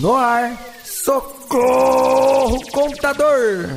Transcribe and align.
No 0.00 0.14
ar, 0.14 0.58
socorro 0.84 2.60
contador! 2.70 3.70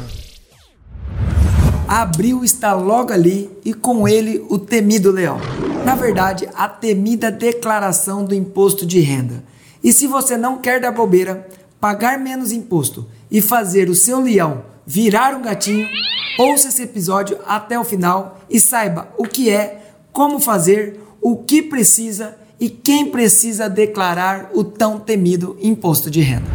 Abril 1.88 2.44
está 2.44 2.74
logo 2.74 3.14
ali 3.14 3.50
e 3.64 3.74
com 3.74 4.08
ele 4.08 4.46
o 4.50 4.58
temido 4.60 5.12
leão. 5.12 5.40
Na 5.86 5.96
verdade, 5.96 6.48
a 6.54 6.68
temida 6.68 7.32
declaração 7.32 8.26
do 8.26 8.36
imposto 8.36 8.86
de 8.86 9.00
renda. 9.00 9.44
E 9.84 9.94
se 9.94 10.08
você 10.08 10.36
não 10.36 10.58
quer 10.58 10.82
dar 10.82 10.92
bobeira, 10.92 11.48
pagar 11.80 12.20
menos 12.20 12.52
imposto 12.52 13.08
e 13.32 13.42
fazer 13.42 13.90
o 13.90 13.96
seu 13.96 14.20
leão 14.20 14.64
virar 14.86 15.36
um 15.36 15.42
gatinho, 15.42 15.86
ouça 16.40 16.70
esse 16.70 16.82
episódio 16.82 17.38
até 17.46 17.78
o 17.78 17.84
final 17.84 18.40
e 18.50 18.58
saiba 18.58 19.10
o 19.18 19.24
que 19.26 19.50
é, 19.50 19.96
como 20.14 20.40
fazer, 20.40 21.02
o 21.22 21.44
que 21.44 21.62
precisa 21.62 22.38
e 22.60 22.70
quem 22.70 23.12
precisa 23.12 23.70
declarar 23.70 24.50
o 24.54 24.64
tão 24.64 25.00
temido 25.00 25.58
imposto 25.62 26.10
de 26.10 26.22
renda. 26.22 26.48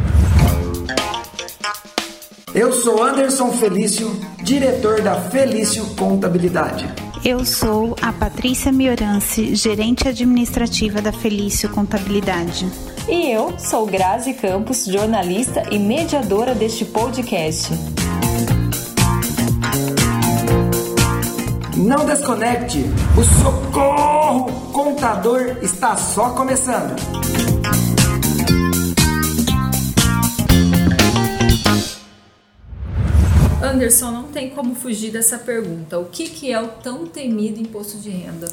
Eu 2.54 2.72
sou 2.72 3.02
Anderson 3.02 3.50
Felício, 3.52 4.10
diretor 4.42 5.00
da 5.00 5.14
Felício 5.30 5.86
Contabilidade. 5.96 6.86
Eu 7.24 7.44
sou 7.46 7.96
a 8.02 8.12
Patrícia 8.12 8.70
Miorance, 8.70 9.54
gerente 9.54 10.06
administrativa 10.06 11.00
da 11.00 11.12
Felício 11.12 11.70
Contabilidade. 11.70 12.66
E 13.08 13.30
eu 13.30 13.58
sou 13.58 13.86
Grazi 13.86 14.34
Campos, 14.34 14.84
jornalista 14.84 15.62
e 15.70 15.78
mediadora 15.78 16.54
deste 16.54 16.84
podcast. 16.84 17.70
Não 21.76 22.04
desconecte, 22.04 22.84
o 23.16 23.22
Socorro 23.22 24.11
Contador 24.72 25.58
está 25.62 25.96
só 25.96 26.30
começando. 26.30 26.96
Anderson, 33.62 34.10
não 34.10 34.24
tem 34.24 34.50
como 34.50 34.74
fugir 34.74 35.10
dessa 35.10 35.38
pergunta. 35.38 35.98
O 35.98 36.06
que, 36.06 36.28
que 36.28 36.52
é 36.52 36.60
o 36.60 36.68
tão 36.68 37.06
temido 37.06 37.60
imposto 37.60 37.98
de 37.98 38.10
renda? 38.10 38.48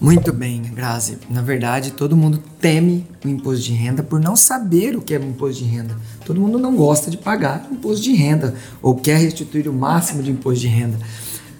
Muito 0.00 0.32
bem, 0.32 0.62
Grazi. 0.62 1.18
Na 1.28 1.42
verdade, 1.42 1.92
todo 1.92 2.16
mundo 2.16 2.42
teme 2.58 3.06
o 3.24 3.28
imposto 3.28 3.64
de 3.64 3.72
renda 3.72 4.02
por 4.02 4.18
não 4.18 4.34
saber 4.34 4.96
o 4.96 5.02
que 5.02 5.14
é 5.14 5.18
o 5.18 5.24
imposto 5.24 5.62
de 5.62 5.68
renda. 5.68 5.96
Todo 6.24 6.40
mundo 6.40 6.58
não 6.58 6.74
gosta 6.74 7.10
de 7.10 7.18
pagar 7.18 7.68
imposto 7.70 8.02
de 8.02 8.14
renda 8.14 8.54
ou 8.80 8.96
quer 8.96 9.18
restituir 9.18 9.68
o 9.68 9.72
máximo 9.72 10.22
de 10.22 10.30
imposto 10.30 10.60
de 10.60 10.68
renda. 10.68 10.98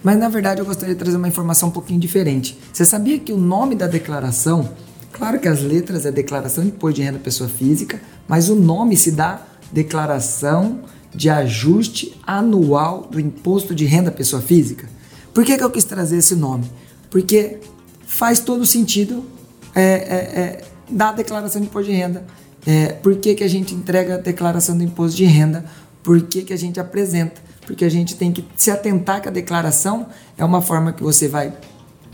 Mas 0.02 0.18
na 0.18 0.28
verdade, 0.28 0.60
eu 0.60 0.64
gostaria 0.64 0.94
de 0.94 0.98
trazer 0.98 1.16
uma 1.16 1.28
informação 1.28 1.68
um 1.68 1.72
pouquinho 1.72 2.00
diferente. 2.00 2.58
Você 2.72 2.84
sabia 2.84 3.18
que 3.18 3.32
o 3.32 3.36
nome 3.36 3.74
da 3.74 3.86
declaração, 3.86 4.70
claro 5.12 5.38
que 5.38 5.48
as 5.48 5.62
letras 5.62 6.06
é 6.06 6.10
Declaração 6.10 6.64
de 6.64 6.70
Imposto 6.70 6.96
de 6.96 7.02
Renda 7.02 7.18
Pessoa 7.18 7.48
Física, 7.48 8.00
mas 8.26 8.48
o 8.48 8.54
nome 8.54 8.96
se 8.96 9.10
dá 9.10 9.46
Declaração 9.72 10.80
de 11.14 11.28
Ajuste 11.28 12.18
Anual 12.26 13.08
do 13.10 13.20
Imposto 13.20 13.74
de 13.74 13.84
Renda 13.84 14.10
Pessoa 14.10 14.40
Física? 14.40 14.88
Por 15.34 15.44
que, 15.44 15.56
que 15.56 15.64
eu 15.64 15.70
quis 15.70 15.84
trazer 15.84 16.16
esse 16.16 16.34
nome? 16.34 16.70
Porque 17.10 17.58
faz 18.06 18.40
todo 18.40 18.64
sentido 18.66 19.24
é, 19.74 19.82
é, 19.82 20.40
é, 20.40 20.64
da 20.88 21.12
declaração 21.12 21.60
de 21.60 21.68
imposto 21.68 21.90
de 21.90 21.96
renda. 21.96 22.24
É, 22.66 22.88
por 22.88 23.16
que, 23.16 23.34
que 23.34 23.44
a 23.44 23.48
gente 23.48 23.74
entrega 23.74 24.14
a 24.14 24.18
declaração 24.18 24.76
do 24.76 24.82
imposto 24.82 25.16
de 25.16 25.24
renda? 25.24 25.64
Por 26.02 26.20
que, 26.22 26.42
que 26.42 26.52
a 26.52 26.56
gente 26.56 26.80
apresenta? 26.80 27.40
Porque 27.70 27.84
a 27.84 27.88
gente 27.88 28.16
tem 28.16 28.32
que 28.32 28.44
se 28.56 28.68
atentar 28.68 29.22
que 29.22 29.28
a 29.28 29.30
declaração 29.30 30.08
é 30.36 30.44
uma 30.44 30.60
forma 30.60 30.92
que 30.92 31.04
você 31.04 31.28
vai 31.28 31.52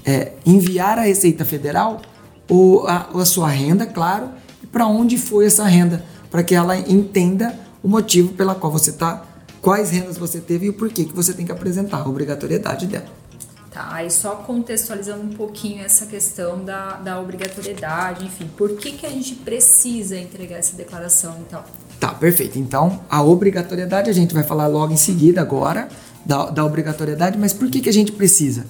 é, 0.05 0.33
enviar 0.45 0.99
à 0.99 1.01
Receita 1.01 1.47
Federal 1.47 2.03
ou 2.47 2.87
a, 2.87 3.09
a 3.15 3.25
sua 3.25 3.49
renda, 3.49 3.87
claro, 3.87 4.29
e 4.63 4.67
para 4.67 4.87
onde 4.87 5.17
foi 5.17 5.47
essa 5.47 5.65
renda, 5.65 6.05
para 6.31 6.45
que 6.45 6.55
ela 6.55 6.77
entenda 6.77 7.59
o 7.83 7.89
motivo 7.89 8.35
pela 8.35 8.55
qual 8.55 8.71
você 8.71 8.91
está, 8.91 9.25
quais 9.63 9.89
rendas 9.89 10.19
você 10.19 10.41
teve 10.41 10.67
e 10.67 10.69
o 10.69 10.75
porquê 10.75 11.07
que 11.07 11.15
você 11.15 11.33
tem 11.33 11.47
que 11.47 11.53
apresentar, 11.53 12.03
a 12.03 12.07
obrigatoriedade 12.07 12.87
dela. 12.87 13.07
Tá, 13.71 13.95
aí 13.95 14.11
só 14.11 14.37
contextualizando 14.37 15.23
um 15.23 15.33
pouquinho 15.33 15.83
essa 15.83 16.05
questão 16.05 16.63
da, 16.63 16.97
da 16.99 17.19
obrigatoriedade, 17.19 18.27
enfim, 18.27 18.47
por 18.59 18.77
que, 18.77 18.93
que 18.93 19.07
a 19.07 19.11
gente 19.11 19.35
precisa 19.37 20.19
entregar 20.19 20.59
essa 20.59 20.77
declaração 20.77 21.35
então? 21.41 21.65
Tá, 21.99 22.09
perfeito. 22.09 22.59
Então, 22.59 23.01
a 23.09 23.23
obrigatoriedade 23.23 24.11
a 24.11 24.13
gente 24.13 24.35
vai 24.35 24.43
falar 24.43 24.67
logo 24.67 24.93
em 24.93 24.97
seguida 24.97 25.41
agora 25.41 25.89
da, 26.25 26.51
da 26.51 26.65
obrigatoriedade, 26.65 27.39
mas 27.39 27.53
por 27.53 27.71
que, 27.71 27.81
que 27.81 27.89
a 27.89 27.93
gente 27.93 28.13
precisa? 28.13 28.67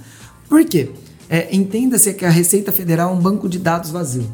Por 0.49 0.65
quê? 0.65 0.91
É, 1.29 1.55
Entenda-se 1.55 2.15
que 2.15 2.25
a 2.25 2.31
Receita 2.31 2.71
Federal 2.71 3.11
é 3.11 3.13
um 3.13 3.21
banco 3.21 3.49
de 3.49 3.59
dados 3.59 3.91
vazio. 3.91 4.27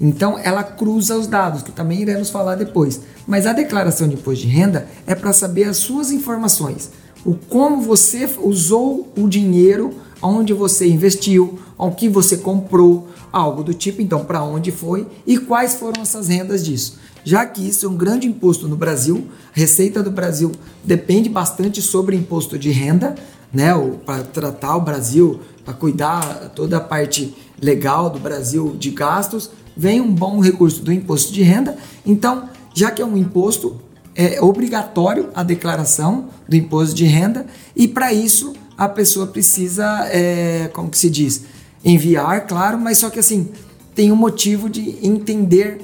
Então, 0.00 0.38
ela 0.38 0.62
cruza 0.62 1.16
os 1.16 1.26
dados, 1.26 1.62
que 1.62 1.72
também 1.72 2.00
iremos 2.00 2.30
falar 2.30 2.54
depois. 2.54 3.00
Mas 3.26 3.46
a 3.46 3.52
declaração 3.52 4.08
de 4.08 4.14
imposto 4.14 4.46
de 4.46 4.52
renda 4.52 4.86
é 5.06 5.14
para 5.14 5.32
saber 5.32 5.64
as 5.64 5.76
suas 5.78 6.10
informações 6.10 6.90
o 7.24 7.34
como 7.34 7.80
você 7.80 8.28
usou 8.40 9.12
o 9.16 9.28
dinheiro, 9.28 9.94
onde 10.20 10.52
você 10.52 10.88
investiu, 10.88 11.58
ao 11.78 11.92
que 11.92 12.08
você 12.08 12.36
comprou, 12.36 13.08
algo 13.32 13.62
do 13.62 13.72
tipo, 13.72 14.02
então 14.02 14.24
para 14.24 14.42
onde 14.42 14.70
foi 14.70 15.06
e 15.26 15.38
quais 15.38 15.74
foram 15.74 16.02
essas 16.02 16.28
rendas 16.28 16.64
disso. 16.64 16.98
Já 17.24 17.46
que 17.46 17.66
isso 17.66 17.86
é 17.86 17.88
um 17.88 17.96
grande 17.96 18.26
imposto 18.26 18.66
no 18.66 18.76
Brasil, 18.76 19.28
a 19.54 19.58
Receita 19.58 20.02
do 20.02 20.10
Brasil 20.10 20.52
depende 20.84 21.28
bastante 21.28 21.80
sobre 21.80 22.16
imposto 22.16 22.58
de 22.58 22.70
renda, 22.70 23.14
né, 23.52 23.70
para 24.04 24.22
tratar 24.24 24.76
o 24.76 24.80
Brasil, 24.80 25.40
para 25.64 25.74
cuidar 25.74 26.52
toda 26.54 26.78
a 26.78 26.80
parte 26.80 27.34
legal 27.60 28.10
do 28.10 28.18
Brasil 28.18 28.74
de 28.78 28.90
gastos, 28.90 29.50
vem 29.76 30.00
um 30.00 30.12
bom 30.12 30.40
recurso 30.40 30.82
do 30.82 30.92
imposto 30.92 31.32
de 31.32 31.42
renda. 31.42 31.76
Então, 32.04 32.48
já 32.74 32.90
que 32.90 33.00
é 33.00 33.04
um 33.04 33.16
imposto, 33.16 33.80
é 34.14 34.40
obrigatório 34.42 35.28
a 35.34 35.42
declaração 35.42 36.28
do 36.48 36.56
imposto 36.56 36.94
de 36.94 37.04
renda 37.04 37.46
e 37.74 37.86
para 37.86 38.12
isso 38.12 38.52
a 38.76 38.88
pessoa 38.88 39.26
precisa, 39.26 40.08
é, 40.10 40.68
como 40.72 40.90
que 40.90 40.98
se 40.98 41.08
diz, 41.08 41.44
enviar, 41.84 42.46
claro, 42.46 42.78
mas 42.78 42.98
só 42.98 43.10
que 43.10 43.18
assim 43.18 43.50
tem 43.94 44.10
um 44.10 44.16
motivo 44.16 44.68
de 44.68 44.98
entender 45.06 45.80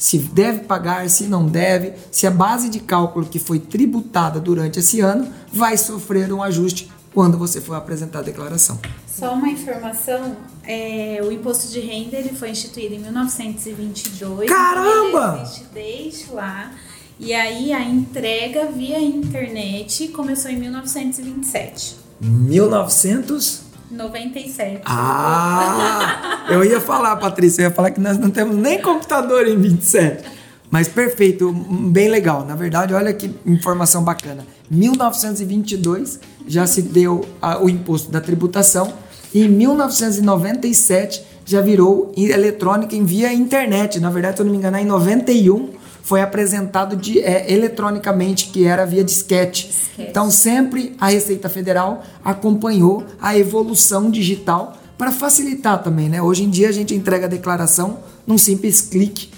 se 0.00 0.16
deve 0.16 0.60
pagar, 0.60 1.10
se 1.10 1.24
não 1.24 1.46
deve, 1.46 1.92
se 2.10 2.26
a 2.26 2.30
base 2.30 2.70
de 2.70 2.80
cálculo 2.80 3.26
que 3.26 3.38
foi 3.38 3.58
tributada 3.58 4.40
durante 4.40 4.78
esse 4.78 4.98
ano 5.00 5.30
vai 5.52 5.76
sofrer 5.76 6.32
um 6.32 6.42
ajuste 6.42 6.90
quando 7.12 7.36
você 7.36 7.60
for 7.60 7.74
apresentar 7.74 8.20
a 8.20 8.22
declaração. 8.22 8.80
Só 9.06 9.34
uma 9.34 9.48
informação, 9.50 10.38
é, 10.64 11.20
o 11.22 11.30
imposto 11.30 11.68
de 11.68 11.80
renda 11.80 12.16
ele 12.16 12.30
foi 12.30 12.48
instituído 12.48 12.94
em 12.94 12.98
1922. 12.98 14.48
Caramba! 14.48 15.34
Ele 15.34 15.42
existe 15.42 15.66
desde 15.74 16.32
lá. 16.32 16.72
E 17.18 17.34
aí 17.34 17.70
a 17.70 17.82
entrega 17.82 18.72
via 18.72 18.98
internet 18.98 20.08
começou 20.08 20.50
em 20.50 20.56
1927. 20.56 21.96
1900? 22.18 23.69
97. 23.90 24.82
Ah! 24.84 26.46
Eu 26.48 26.64
ia 26.64 26.80
falar, 26.80 27.16
Patrícia, 27.16 27.62
eu 27.62 27.68
ia 27.68 27.74
falar 27.74 27.90
que 27.90 28.00
nós 28.00 28.18
não 28.18 28.30
temos 28.30 28.56
nem 28.56 28.80
computador 28.80 29.46
em 29.46 29.58
27. 29.58 30.24
Mas 30.70 30.86
perfeito, 30.86 31.52
bem 31.52 32.08
legal. 32.08 32.44
Na 32.44 32.54
verdade, 32.54 32.94
olha 32.94 33.12
que 33.12 33.34
informação 33.44 34.04
bacana. 34.04 34.46
1922 34.70 36.20
já 36.46 36.66
se 36.66 36.82
deu 36.82 37.26
a, 37.42 37.60
o 37.62 37.68
imposto 37.68 38.10
da 38.10 38.20
tributação 38.20 38.92
e 39.34 39.42
em 39.42 39.48
1997 39.48 41.24
já 41.44 41.60
virou 41.60 42.12
eletrônica 42.16 42.94
em 42.94 43.04
via 43.04 43.32
internet. 43.32 43.98
Na 43.98 44.10
verdade, 44.10 44.36
se 44.36 44.42
eu 44.42 44.46
não 44.46 44.52
me 44.52 44.58
engano, 44.58 44.76
é 44.76 44.82
em 44.82 44.86
91 44.86 45.79
foi 46.10 46.22
apresentado 46.22 46.96
de, 46.96 47.20
é, 47.20 47.52
eletronicamente, 47.52 48.48
que 48.48 48.66
era 48.66 48.84
via 48.84 49.04
disquete. 49.04 49.68
disquete. 49.68 50.10
Então, 50.10 50.28
sempre 50.28 50.96
a 50.98 51.08
Receita 51.08 51.48
Federal 51.48 52.02
acompanhou 52.24 53.06
a 53.22 53.38
evolução 53.38 54.10
digital 54.10 54.76
para 54.98 55.12
facilitar 55.12 55.80
também, 55.84 56.08
né? 56.08 56.20
Hoje 56.20 56.42
em 56.42 56.50
dia 56.50 56.68
a 56.68 56.72
gente 56.72 56.92
entrega 56.96 57.26
a 57.26 57.28
declaração 57.28 58.00
num 58.26 58.36
simples 58.36 58.80
clique 58.80 59.30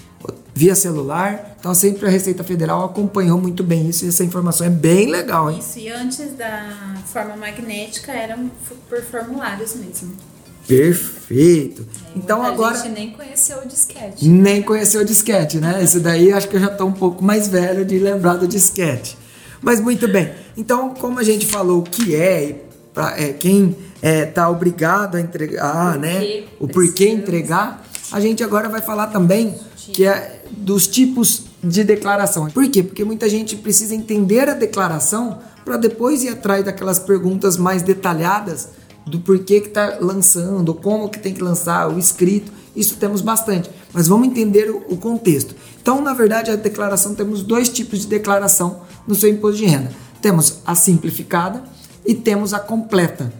via 0.55 0.73
celular. 0.73 1.55
Então, 1.59 1.75
sempre 1.75 2.07
a 2.07 2.09
Receita 2.09 2.43
Federal 2.43 2.83
acompanhou 2.83 3.39
muito 3.39 3.63
bem 3.63 3.87
isso 3.87 4.05
e 4.05 4.07
essa 4.07 4.23
informação 4.23 4.65
é 4.65 4.71
bem 4.71 5.11
legal, 5.11 5.51
hein? 5.51 5.59
Isso, 5.59 5.77
e 5.77 5.89
antes 5.89 6.35
da 6.35 6.95
forma 7.05 7.37
magnética 7.37 8.11
eram 8.11 8.49
por 8.89 8.99
formulários 9.03 9.75
mesmo. 9.75 10.32
Perfeito. 10.67 11.85
Então 12.15 12.43
agora. 12.43 12.77
gente 12.77 12.89
nem 12.89 13.11
conheceu 13.11 13.59
o 13.59 13.67
disquete. 13.67 14.27
Nem 14.27 14.61
conheceu 14.61 15.01
o 15.01 15.05
disquete, 15.05 15.57
né? 15.57 15.83
Isso 15.83 15.99
daí 15.99 16.31
acho 16.31 16.47
que 16.47 16.55
eu 16.55 16.59
já 16.59 16.71
estou 16.71 16.87
um 16.87 16.93
pouco 16.93 17.23
mais 17.23 17.47
velho 17.47 17.83
de 17.83 17.97
lembrar 17.99 18.35
do 18.35 18.47
disquete. 18.47 19.17
Mas 19.61 19.79
muito 19.79 20.07
bem. 20.07 20.31
Então, 20.57 20.93
como 20.93 21.19
a 21.19 21.23
gente 21.23 21.45
falou 21.45 21.79
o 21.79 21.83
que 21.83 22.15
é, 22.15 22.61
pra, 22.93 23.19
é 23.19 23.33
quem 23.33 23.75
está 23.95 24.07
é, 24.07 24.25
tá 24.25 24.49
obrigado 24.49 25.15
a 25.15 25.21
entregar, 25.21 25.97
né? 25.97 26.43
O 26.59 26.67
porquê 26.67 27.07
entregar, 27.07 27.83
a 28.11 28.19
gente 28.19 28.43
agora 28.43 28.69
vai 28.69 28.81
falar 28.81 29.07
também 29.07 29.55
que 29.75 30.05
é 30.05 30.43
dos 30.51 30.87
tipos 30.87 31.45
de 31.63 31.83
declaração. 31.83 32.47
Por 32.47 32.69
quê? 32.69 32.83
Porque 32.83 33.03
muita 33.03 33.27
gente 33.29 33.55
precisa 33.55 33.95
entender 33.95 34.49
a 34.49 34.53
declaração 34.53 35.39
para 35.63 35.77
depois 35.77 36.23
ir 36.23 36.29
atrás 36.29 36.63
daquelas 36.63 36.99
perguntas 36.99 37.57
mais 37.57 37.81
detalhadas 37.81 38.69
do 39.05 39.19
porquê 39.19 39.61
que 39.61 39.67
está 39.67 39.97
lançando, 39.99 40.73
como 40.73 41.09
que 41.09 41.19
tem 41.19 41.33
que 41.33 41.43
lançar, 41.43 41.89
o 41.89 41.99
escrito. 41.99 42.51
isso 42.75 42.95
temos 42.95 43.21
bastante, 43.21 43.69
mas 43.93 44.07
vamos 44.07 44.27
entender 44.27 44.69
o, 44.69 44.97
contexto. 44.97 45.55
Então, 45.81 46.01
na 46.01 46.13
verdade, 46.13 46.49
a 46.49 46.55
declaração 46.55 47.13
temos 47.13 47.43
dois 47.43 47.69
tipos 47.69 47.99
de 47.99 48.07
declaração 48.07 48.81
no 49.07 49.13
seu 49.13 49.29
imposto 49.29 49.57
de 49.57 49.65
renda. 49.65 49.91
Temos 50.21 50.59
a 50.65 50.73
simplificada 50.73 51.63
e 52.05 52.15
temos 52.15 52.53
a 52.53 52.59
completa. 52.59 53.31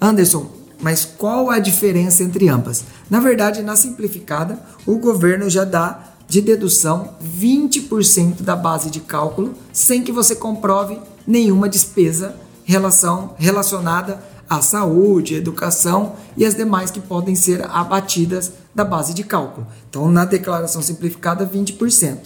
Anderson, 0.00 0.50
mas 0.80 1.04
qual 1.04 1.50
a 1.50 1.58
diferença 1.58 2.22
entre 2.22 2.48
ambas? 2.48 2.84
Na 3.08 3.20
verdade, 3.20 3.62
na 3.62 3.76
simplificada, 3.76 4.58
o 4.84 4.98
governo 4.98 5.48
já 5.48 5.64
dá 5.64 6.12
de 6.28 6.40
dedução 6.40 7.14
20% 7.22 8.42
da 8.42 8.56
base 8.56 8.90
de 8.90 9.00
cálculo 9.00 9.54
sem 9.72 10.02
que 10.02 10.12
você 10.12 10.34
comprove 10.34 10.98
nenhuma 11.26 11.68
despesa 11.68 12.34
relação, 12.64 13.34
relacionada 13.38 14.22
à 14.56 14.60
saúde, 14.60 15.34
educação 15.34 16.14
e 16.36 16.44
as 16.44 16.54
demais 16.54 16.90
que 16.90 17.00
podem 17.00 17.34
ser 17.34 17.64
abatidas 17.70 18.52
da 18.74 18.84
base 18.84 19.14
de 19.14 19.24
cálculo. 19.24 19.66
Então, 19.88 20.10
na 20.10 20.26
declaração 20.26 20.82
simplificada, 20.82 21.46
20%. 21.46 22.18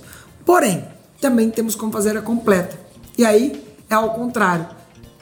Porém, 0.44 0.84
também 1.20 1.50
temos 1.50 1.76
como 1.76 1.92
fazer 1.92 2.16
a 2.16 2.22
completa. 2.22 2.76
E 3.16 3.24
aí 3.24 3.64
é 3.88 3.94
ao 3.94 4.10
contrário. 4.14 4.66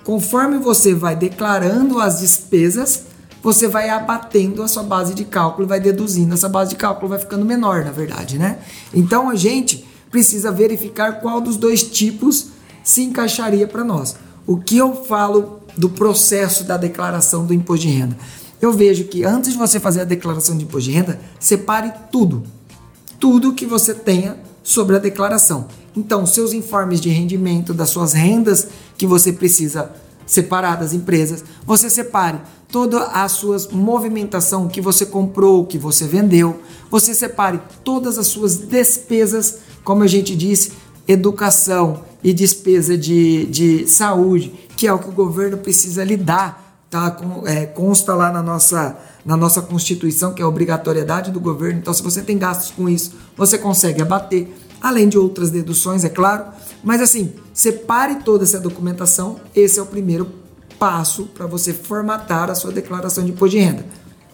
Conforme 0.03 0.57
você 0.57 0.95
vai 0.95 1.15
declarando 1.15 2.01
as 2.01 2.21
despesas, 2.21 3.05
você 3.43 3.69
vai 3.69 3.91
abatendo 3.91 4.63
a 4.63 4.69
sua 4.69 4.83
base 4.83 5.13
de 5.13 5.27
cálculo, 5.27 5.69
vai 5.69 5.81
deduzindo, 5.81 6.33
essa 6.33 6.49
base 6.49 6.71
de 6.71 6.77
cálculo 6.77 7.09
vai 7.11 7.19
ficando 7.19 7.45
menor, 7.45 7.85
na 7.85 7.91
verdade, 7.91 8.39
né? 8.39 8.59
Então 8.95 9.29
a 9.29 9.35
gente 9.35 9.87
precisa 10.11 10.51
verificar 10.51 11.21
qual 11.21 11.41
dos 11.41 11.59
dois 11.59 11.83
tipos 11.83 12.49
se 12.83 13.03
encaixaria 13.03 13.67
para 13.67 13.85
nós. 13.85 14.17
O 14.47 14.57
que 14.57 14.77
eu 14.77 15.05
falo 15.05 15.64
do 15.77 15.89
processo 15.89 16.65
da 16.65 16.77
declaração 16.77 17.47
do 17.47 17.55
imposto 17.55 17.87
de 17.87 17.93
renda? 17.93 18.17
Eu 18.61 18.73
vejo 18.73 19.05
que 19.05 19.25
antes 19.25 19.53
de 19.53 19.59
você 19.59 19.79
fazer 19.79 20.03
a 20.03 20.05
declaração 20.05 20.57
de 20.57 20.65
imposto 20.65 20.91
de 20.91 20.97
renda, 20.97 21.21
separe 21.39 21.93
tudo. 22.11 22.43
Tudo 23.21 23.53
que 23.53 23.67
você 23.67 23.93
tenha 23.93 24.39
sobre 24.63 24.97
a 24.97 24.99
declaração. 24.99 25.69
Então, 25.97 26.27
seus 26.27 26.53
informes 26.53 27.01
de 27.01 27.11
rendimento, 27.11 27.75
das 27.75 27.91
suas 27.91 28.13
rendas 28.13 28.67
que 28.97 29.07
você 29.07 29.33
precisa 29.33 29.93
separar 30.27 30.77
das 30.77 30.93
empresas, 30.93 31.45
você 31.67 31.91
separe 31.91 32.41
toda 32.69 33.05
a 33.05 33.29
sua 33.29 33.59
movimentação 33.71 34.69
que 34.69 34.81
você 34.81 35.05
comprou, 35.05 35.67
que 35.67 35.79
você 35.79 36.07
vendeu, 36.07 36.61
você 36.91 37.15
separe 37.15 37.61
todas 37.85 38.19
as 38.19 38.27
suas 38.27 38.57
despesas, 38.57 39.59
como 39.85 40.03
a 40.03 40.07
gente 40.07 40.35
disse, 40.35 40.73
educação 41.07 42.03
e 42.25 42.33
despesa 42.33 42.97
de, 42.97 43.45
de 43.45 43.87
saúde, 43.87 44.55
que 44.75 44.87
é 44.87 44.93
o 44.93 44.99
que 44.99 45.11
o 45.11 45.13
governo 45.13 45.59
precisa 45.59 46.03
lidar, 46.03 46.81
tá? 46.89 47.11
Com, 47.11 47.47
é, 47.47 47.67
consta 47.67 48.15
lá 48.15 48.33
na 48.33 48.43
nossa, 48.43 48.99
na 49.27 49.37
nossa 49.37 49.61
Constituição, 49.61 50.33
que 50.33 50.41
é 50.41 50.45
a 50.45 50.49
obrigatoriedade 50.49 51.31
do 51.31 51.39
governo. 51.39 51.81
Então, 51.81 51.93
se 51.93 52.03
você 52.03 52.23
tem 52.23 52.39
gastos 52.39 52.71
com 52.71 52.89
isso, 52.89 53.13
você 53.37 53.59
consegue 53.59 54.01
abater, 54.01 54.49
além 54.81 55.07
de 55.07 55.19
outras 55.19 55.51
deduções, 55.51 56.03
é 56.03 56.09
claro. 56.09 56.47
Mas 56.83 57.03
assim, 57.03 57.35
separe 57.53 58.17
toda 58.25 58.45
essa 58.45 58.59
documentação, 58.59 59.39
esse 59.55 59.79
é 59.79 59.83
o 59.83 59.87
primeiro 59.87 60.27
passo 60.79 61.27
para 61.27 61.47
você 61.47 61.75
formatar 61.75 62.51
a 62.51 62.55
sua 62.55 62.73
declaração 62.73 63.23
de 63.23 63.33
imposto 63.33 63.57
de 63.57 63.63
renda. 63.63 63.85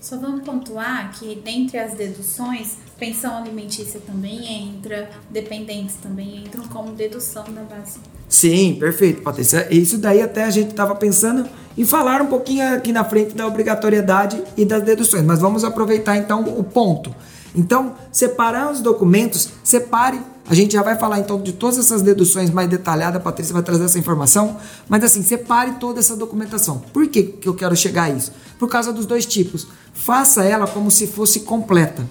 Só 0.00 0.16
vamos 0.16 0.42
pontuar 0.42 1.12
que 1.12 1.34
dentre 1.44 1.78
as 1.78 1.92
deduções, 1.92 2.78
pensão 3.00 3.38
alimentícia 3.38 3.98
também 4.06 4.68
entra, 4.68 5.10
dependentes 5.30 5.96
também 5.96 6.44
entram 6.44 6.62
como 6.64 6.92
dedução 6.92 7.44
da 7.44 7.62
base. 7.62 7.98
Sim, 8.28 8.76
perfeito, 8.78 9.22
Patrícia. 9.22 9.66
Isso 9.74 9.96
daí 9.96 10.20
até 10.20 10.44
a 10.44 10.50
gente 10.50 10.70
estava 10.70 10.94
pensando 10.94 11.48
em 11.76 11.84
falar 11.84 12.20
um 12.20 12.26
pouquinho 12.26 12.74
aqui 12.74 12.92
na 12.92 13.02
frente 13.02 13.34
da 13.34 13.46
obrigatoriedade 13.46 14.40
e 14.56 14.66
das 14.66 14.82
deduções, 14.82 15.24
mas 15.24 15.40
vamos 15.40 15.64
aproveitar 15.64 16.16
então 16.18 16.44
o 16.44 16.62
ponto. 16.62 17.12
Então, 17.56 17.94
separar 18.12 18.70
os 18.70 18.80
documentos, 18.80 19.48
separe. 19.64 20.20
A 20.46 20.54
gente 20.54 20.74
já 20.74 20.82
vai 20.82 20.96
falar 20.98 21.18
então 21.20 21.40
de 21.40 21.52
todas 21.52 21.78
essas 21.78 22.02
deduções 22.02 22.50
mais 22.50 22.68
detalhadas, 22.68 23.16
a 23.16 23.24
Patrícia 23.24 23.52
vai 23.52 23.62
trazer 23.62 23.84
essa 23.84 23.98
informação, 23.98 24.58
mas 24.88 25.02
assim, 25.02 25.22
separe 25.22 25.72
toda 25.80 26.00
essa 26.00 26.14
documentação. 26.14 26.82
Por 26.92 27.08
que, 27.08 27.22
que 27.22 27.48
eu 27.48 27.54
quero 27.54 27.74
chegar 27.74 28.04
a 28.04 28.10
isso? 28.10 28.32
Por 28.58 28.68
causa 28.68 28.92
dos 28.92 29.06
dois 29.06 29.24
tipos. 29.24 29.66
Faça 29.94 30.44
ela 30.44 30.66
como 30.66 30.90
se 30.90 31.06
fosse 31.06 31.40
completa. 31.40 32.04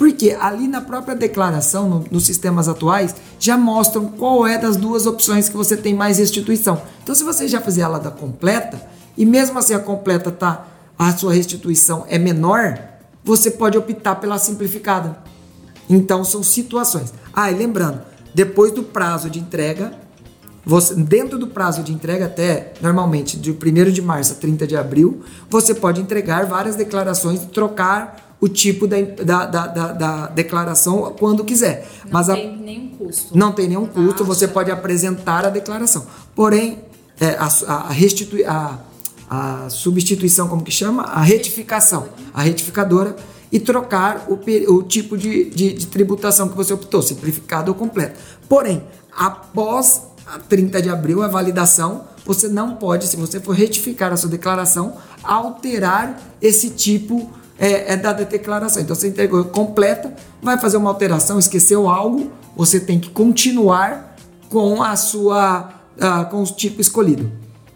Porque 0.00 0.34
ali 0.40 0.66
na 0.66 0.80
própria 0.80 1.14
declaração, 1.14 1.86
no, 1.86 2.04
nos 2.10 2.24
sistemas 2.24 2.68
atuais, 2.68 3.14
já 3.38 3.54
mostram 3.58 4.06
qual 4.06 4.46
é 4.46 4.56
das 4.56 4.78
duas 4.78 5.04
opções 5.04 5.46
que 5.46 5.54
você 5.54 5.76
tem 5.76 5.92
mais 5.92 6.16
restituição. 6.16 6.80
Então, 7.02 7.14
se 7.14 7.22
você 7.22 7.46
já 7.46 7.60
fizer 7.60 7.82
ela 7.82 7.98
da 7.98 8.10
completa, 8.10 8.80
e 9.14 9.26
mesmo 9.26 9.58
assim 9.58 9.74
a 9.74 9.78
completa 9.78 10.30
tá, 10.30 10.66
a 10.98 11.12
sua 11.12 11.34
restituição 11.34 12.06
é 12.08 12.16
menor, 12.16 12.78
você 13.22 13.50
pode 13.50 13.76
optar 13.76 14.14
pela 14.14 14.38
simplificada. 14.38 15.18
Então 15.86 16.24
são 16.24 16.42
situações. 16.42 17.12
Ah, 17.30 17.50
e 17.50 17.54
lembrando, 17.54 18.00
depois 18.34 18.72
do 18.72 18.82
prazo 18.82 19.28
de 19.28 19.38
entrega, 19.38 19.92
você, 20.64 20.94
dentro 20.94 21.38
do 21.38 21.46
prazo 21.46 21.82
de 21.82 21.92
entrega, 21.92 22.26
até 22.26 22.72
normalmente 22.80 23.38
de 23.38 23.50
1 23.50 23.90
de 23.90 24.02
março 24.02 24.32
a 24.32 24.36
30 24.36 24.66
de 24.66 24.76
abril, 24.76 25.22
você 25.48 25.74
pode 25.74 26.00
entregar 26.00 26.46
várias 26.46 26.76
declarações 26.76 27.42
e 27.42 27.46
trocar 27.46 28.36
o 28.40 28.48
tipo 28.48 28.86
da, 28.86 29.00
da, 29.00 29.46
da, 29.46 29.92
da, 29.92 30.26
declaração 30.28 31.14
quando 31.18 31.44
quiser. 31.44 31.86
Não 32.04 32.12
Mas 32.12 32.26
tem 32.26 32.54
a, 32.54 32.56
nenhum 32.56 32.88
custo. 32.88 33.36
não 33.36 33.52
tem 33.52 33.68
nenhum 33.68 33.86
custo, 33.86 34.24
você 34.24 34.48
pode 34.48 34.70
apresentar 34.70 35.44
a 35.44 35.50
declaração. 35.50 36.06
Porém, 36.34 36.78
é, 37.20 37.36
a, 37.38 37.48
a, 37.66 37.92
restitui, 37.92 38.44
a, 38.44 38.78
a 39.28 39.68
substituição, 39.68 40.48
como 40.48 40.62
que 40.62 40.70
chama? 40.70 41.02
A 41.02 41.20
retificação, 41.20 42.08
a 42.32 42.42
retificadora, 42.42 43.14
e 43.52 43.60
trocar 43.60 44.26
o, 44.28 44.38
o 44.72 44.82
tipo 44.82 45.18
de, 45.18 45.50
de, 45.50 45.72
de 45.72 45.86
tributação 45.86 46.48
que 46.48 46.56
você 46.56 46.72
optou, 46.72 47.02
simplificado 47.02 47.70
ou 47.70 47.74
completo. 47.76 48.18
Porém, 48.48 48.82
após 49.12 50.02
a 50.32 50.38
30 50.38 50.80
de 50.80 50.88
abril, 50.88 51.22
a 51.22 51.28
validação, 51.28 52.04
você 52.24 52.48
não 52.48 52.76
pode, 52.76 53.06
se 53.06 53.16
você 53.16 53.40
for 53.40 53.52
retificar 53.52 54.12
a 54.12 54.16
sua 54.16 54.30
declaração, 54.30 54.94
alterar 55.22 56.20
esse 56.40 56.70
tipo 56.70 57.30
é, 57.58 57.94
é 57.94 57.96
da 57.96 58.12
declaração. 58.12 58.80
Então, 58.80 58.94
você 58.94 59.08
entregou 59.08 59.44
completa, 59.44 60.14
vai 60.40 60.56
fazer 60.58 60.76
uma 60.76 60.88
alteração, 60.88 61.38
esqueceu 61.38 61.88
algo, 61.88 62.30
você 62.56 62.78
tem 62.78 63.00
que 63.00 63.10
continuar 63.10 64.16
com 64.48 64.82
a 64.82 64.96
sua 64.96 65.74
com 66.30 66.42
o 66.42 66.46
tipo 66.46 66.80
escolhido. 66.80 67.30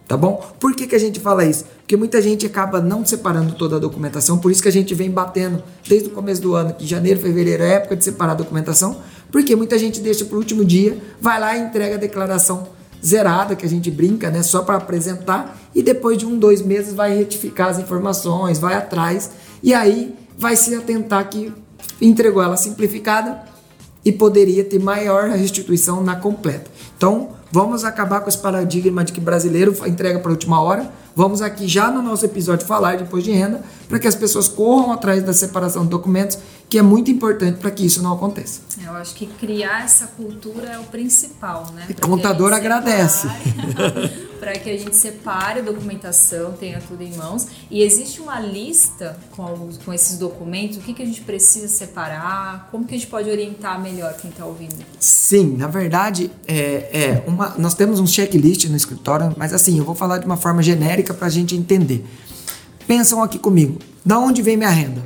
Tá 0.06 0.16
bom? 0.16 0.42
Por 0.60 0.74
que, 0.74 0.86
que 0.86 0.94
a 0.94 0.98
gente 0.98 1.18
fala 1.18 1.44
isso? 1.44 1.64
Porque 1.78 1.96
muita 1.96 2.20
gente 2.20 2.46
acaba 2.46 2.80
não 2.80 3.04
separando 3.04 3.54
toda 3.54 3.76
a 3.76 3.78
documentação, 3.78 4.38
por 4.38 4.50
isso 4.50 4.62
que 4.62 4.68
a 4.68 4.72
gente 4.72 4.94
vem 4.94 5.10
batendo 5.10 5.62
desde 5.86 6.08
o 6.08 6.12
começo 6.12 6.40
do 6.40 6.54
ano, 6.54 6.74
que 6.74 6.86
janeiro, 6.86 7.20
fevereiro 7.20 7.62
é 7.62 7.74
época 7.74 7.96
de 7.96 8.04
separar 8.04 8.32
a 8.32 8.36
documentação, 8.36 8.98
porque 9.34 9.56
muita 9.56 9.76
gente 9.76 10.00
deixa 10.00 10.24
para 10.24 10.36
o 10.36 10.38
último 10.38 10.64
dia, 10.64 10.96
vai 11.20 11.40
lá 11.40 11.56
e 11.56 11.60
entrega 11.60 11.96
a 11.96 11.98
declaração 11.98 12.68
zerada, 13.04 13.56
que 13.56 13.66
a 13.66 13.68
gente 13.68 13.90
brinca, 13.90 14.30
né? 14.30 14.44
Só 14.44 14.62
para 14.62 14.76
apresentar, 14.76 15.58
e 15.74 15.82
depois 15.82 16.16
de 16.16 16.24
um, 16.24 16.38
dois 16.38 16.62
meses 16.62 16.94
vai 16.94 17.18
retificar 17.18 17.70
as 17.70 17.80
informações, 17.80 18.60
vai 18.60 18.74
atrás, 18.74 19.32
e 19.60 19.74
aí 19.74 20.14
vai 20.38 20.54
se 20.54 20.72
atentar 20.76 21.28
que 21.28 21.52
entregou 22.00 22.44
ela 22.44 22.56
simplificada 22.56 23.42
e 24.04 24.12
poderia 24.12 24.62
ter 24.62 24.78
maior 24.78 25.28
restituição 25.30 26.00
na 26.00 26.14
completa. 26.14 26.70
Então, 26.96 27.30
vamos 27.50 27.82
acabar 27.82 28.20
com 28.20 28.28
esse 28.28 28.38
paradigma 28.38 29.02
de 29.02 29.12
que 29.12 29.20
brasileiro 29.20 29.74
entrega 29.84 30.20
para 30.20 30.30
a 30.30 30.34
última 30.34 30.62
hora. 30.62 30.88
Vamos 31.16 31.40
aqui 31.40 31.68
já 31.68 31.90
no 31.92 32.02
nosso 32.02 32.24
episódio 32.24 32.66
falar 32.66 32.96
de 32.96 33.04
imposto 33.04 33.30
de 33.30 33.32
renda 33.32 33.62
para 33.88 34.00
que 34.00 34.08
as 34.08 34.16
pessoas 34.16 34.48
corram 34.48 34.90
atrás 34.90 35.22
da 35.22 35.32
separação 35.32 35.84
de 35.84 35.90
documentos, 35.90 36.38
que 36.68 36.78
é 36.78 36.82
muito 36.82 37.10
importante 37.10 37.58
para 37.58 37.70
que 37.70 37.86
isso 37.86 38.02
não 38.02 38.14
aconteça. 38.14 38.62
Eu 38.84 38.92
acho 38.94 39.14
que 39.14 39.26
criar 39.26 39.84
essa 39.84 40.06
cultura 40.08 40.70
é 40.70 40.78
o 40.78 40.84
principal, 40.84 41.70
né? 41.74 41.86
E 41.88 41.94
Pra 41.94 42.08
contador 42.08 42.52
agradece. 42.52 43.28
Para 44.40 44.52
que 44.58 44.70
a 44.70 44.76
gente 44.76 44.96
separe 44.96 45.60
a 45.60 45.62
documentação, 45.62 46.52
tenha 46.52 46.80
tudo 46.80 47.02
em 47.02 47.14
mãos. 47.14 47.46
E 47.70 47.82
existe 47.82 48.20
uma 48.20 48.40
lista 48.40 49.16
com, 49.36 49.68
com 49.84 49.92
esses 49.92 50.18
documentos, 50.18 50.78
o 50.78 50.80
que, 50.80 50.94
que 50.94 51.02
a 51.02 51.06
gente 51.06 51.20
precisa 51.20 51.68
separar, 51.68 52.68
como 52.70 52.84
que 52.84 52.94
a 52.94 52.98
gente 52.98 53.08
pode 53.08 53.30
orientar 53.30 53.80
melhor 53.80 54.14
quem 54.14 54.30
está 54.30 54.44
ouvindo. 54.44 54.84
Sim, 54.98 55.56
na 55.56 55.68
verdade, 55.68 56.30
é, 56.48 56.54
é 56.92 57.24
uma, 57.26 57.54
nós 57.58 57.74
temos 57.74 58.00
um 58.00 58.06
checklist 58.06 58.64
no 58.68 58.76
escritório, 58.76 59.32
mas 59.36 59.52
assim, 59.52 59.78
eu 59.78 59.84
vou 59.84 59.94
falar 59.94 60.18
de 60.18 60.26
uma 60.26 60.36
forma 60.36 60.62
genérica 60.62 61.03
para 61.12 61.26
a 61.26 61.30
gente 61.30 61.56
entender. 61.56 62.06
Pensam 62.86 63.22
aqui 63.22 63.38
comigo, 63.38 63.78
da 64.04 64.18
onde 64.18 64.40
vem 64.40 64.56
minha 64.56 64.70
renda? 64.70 65.02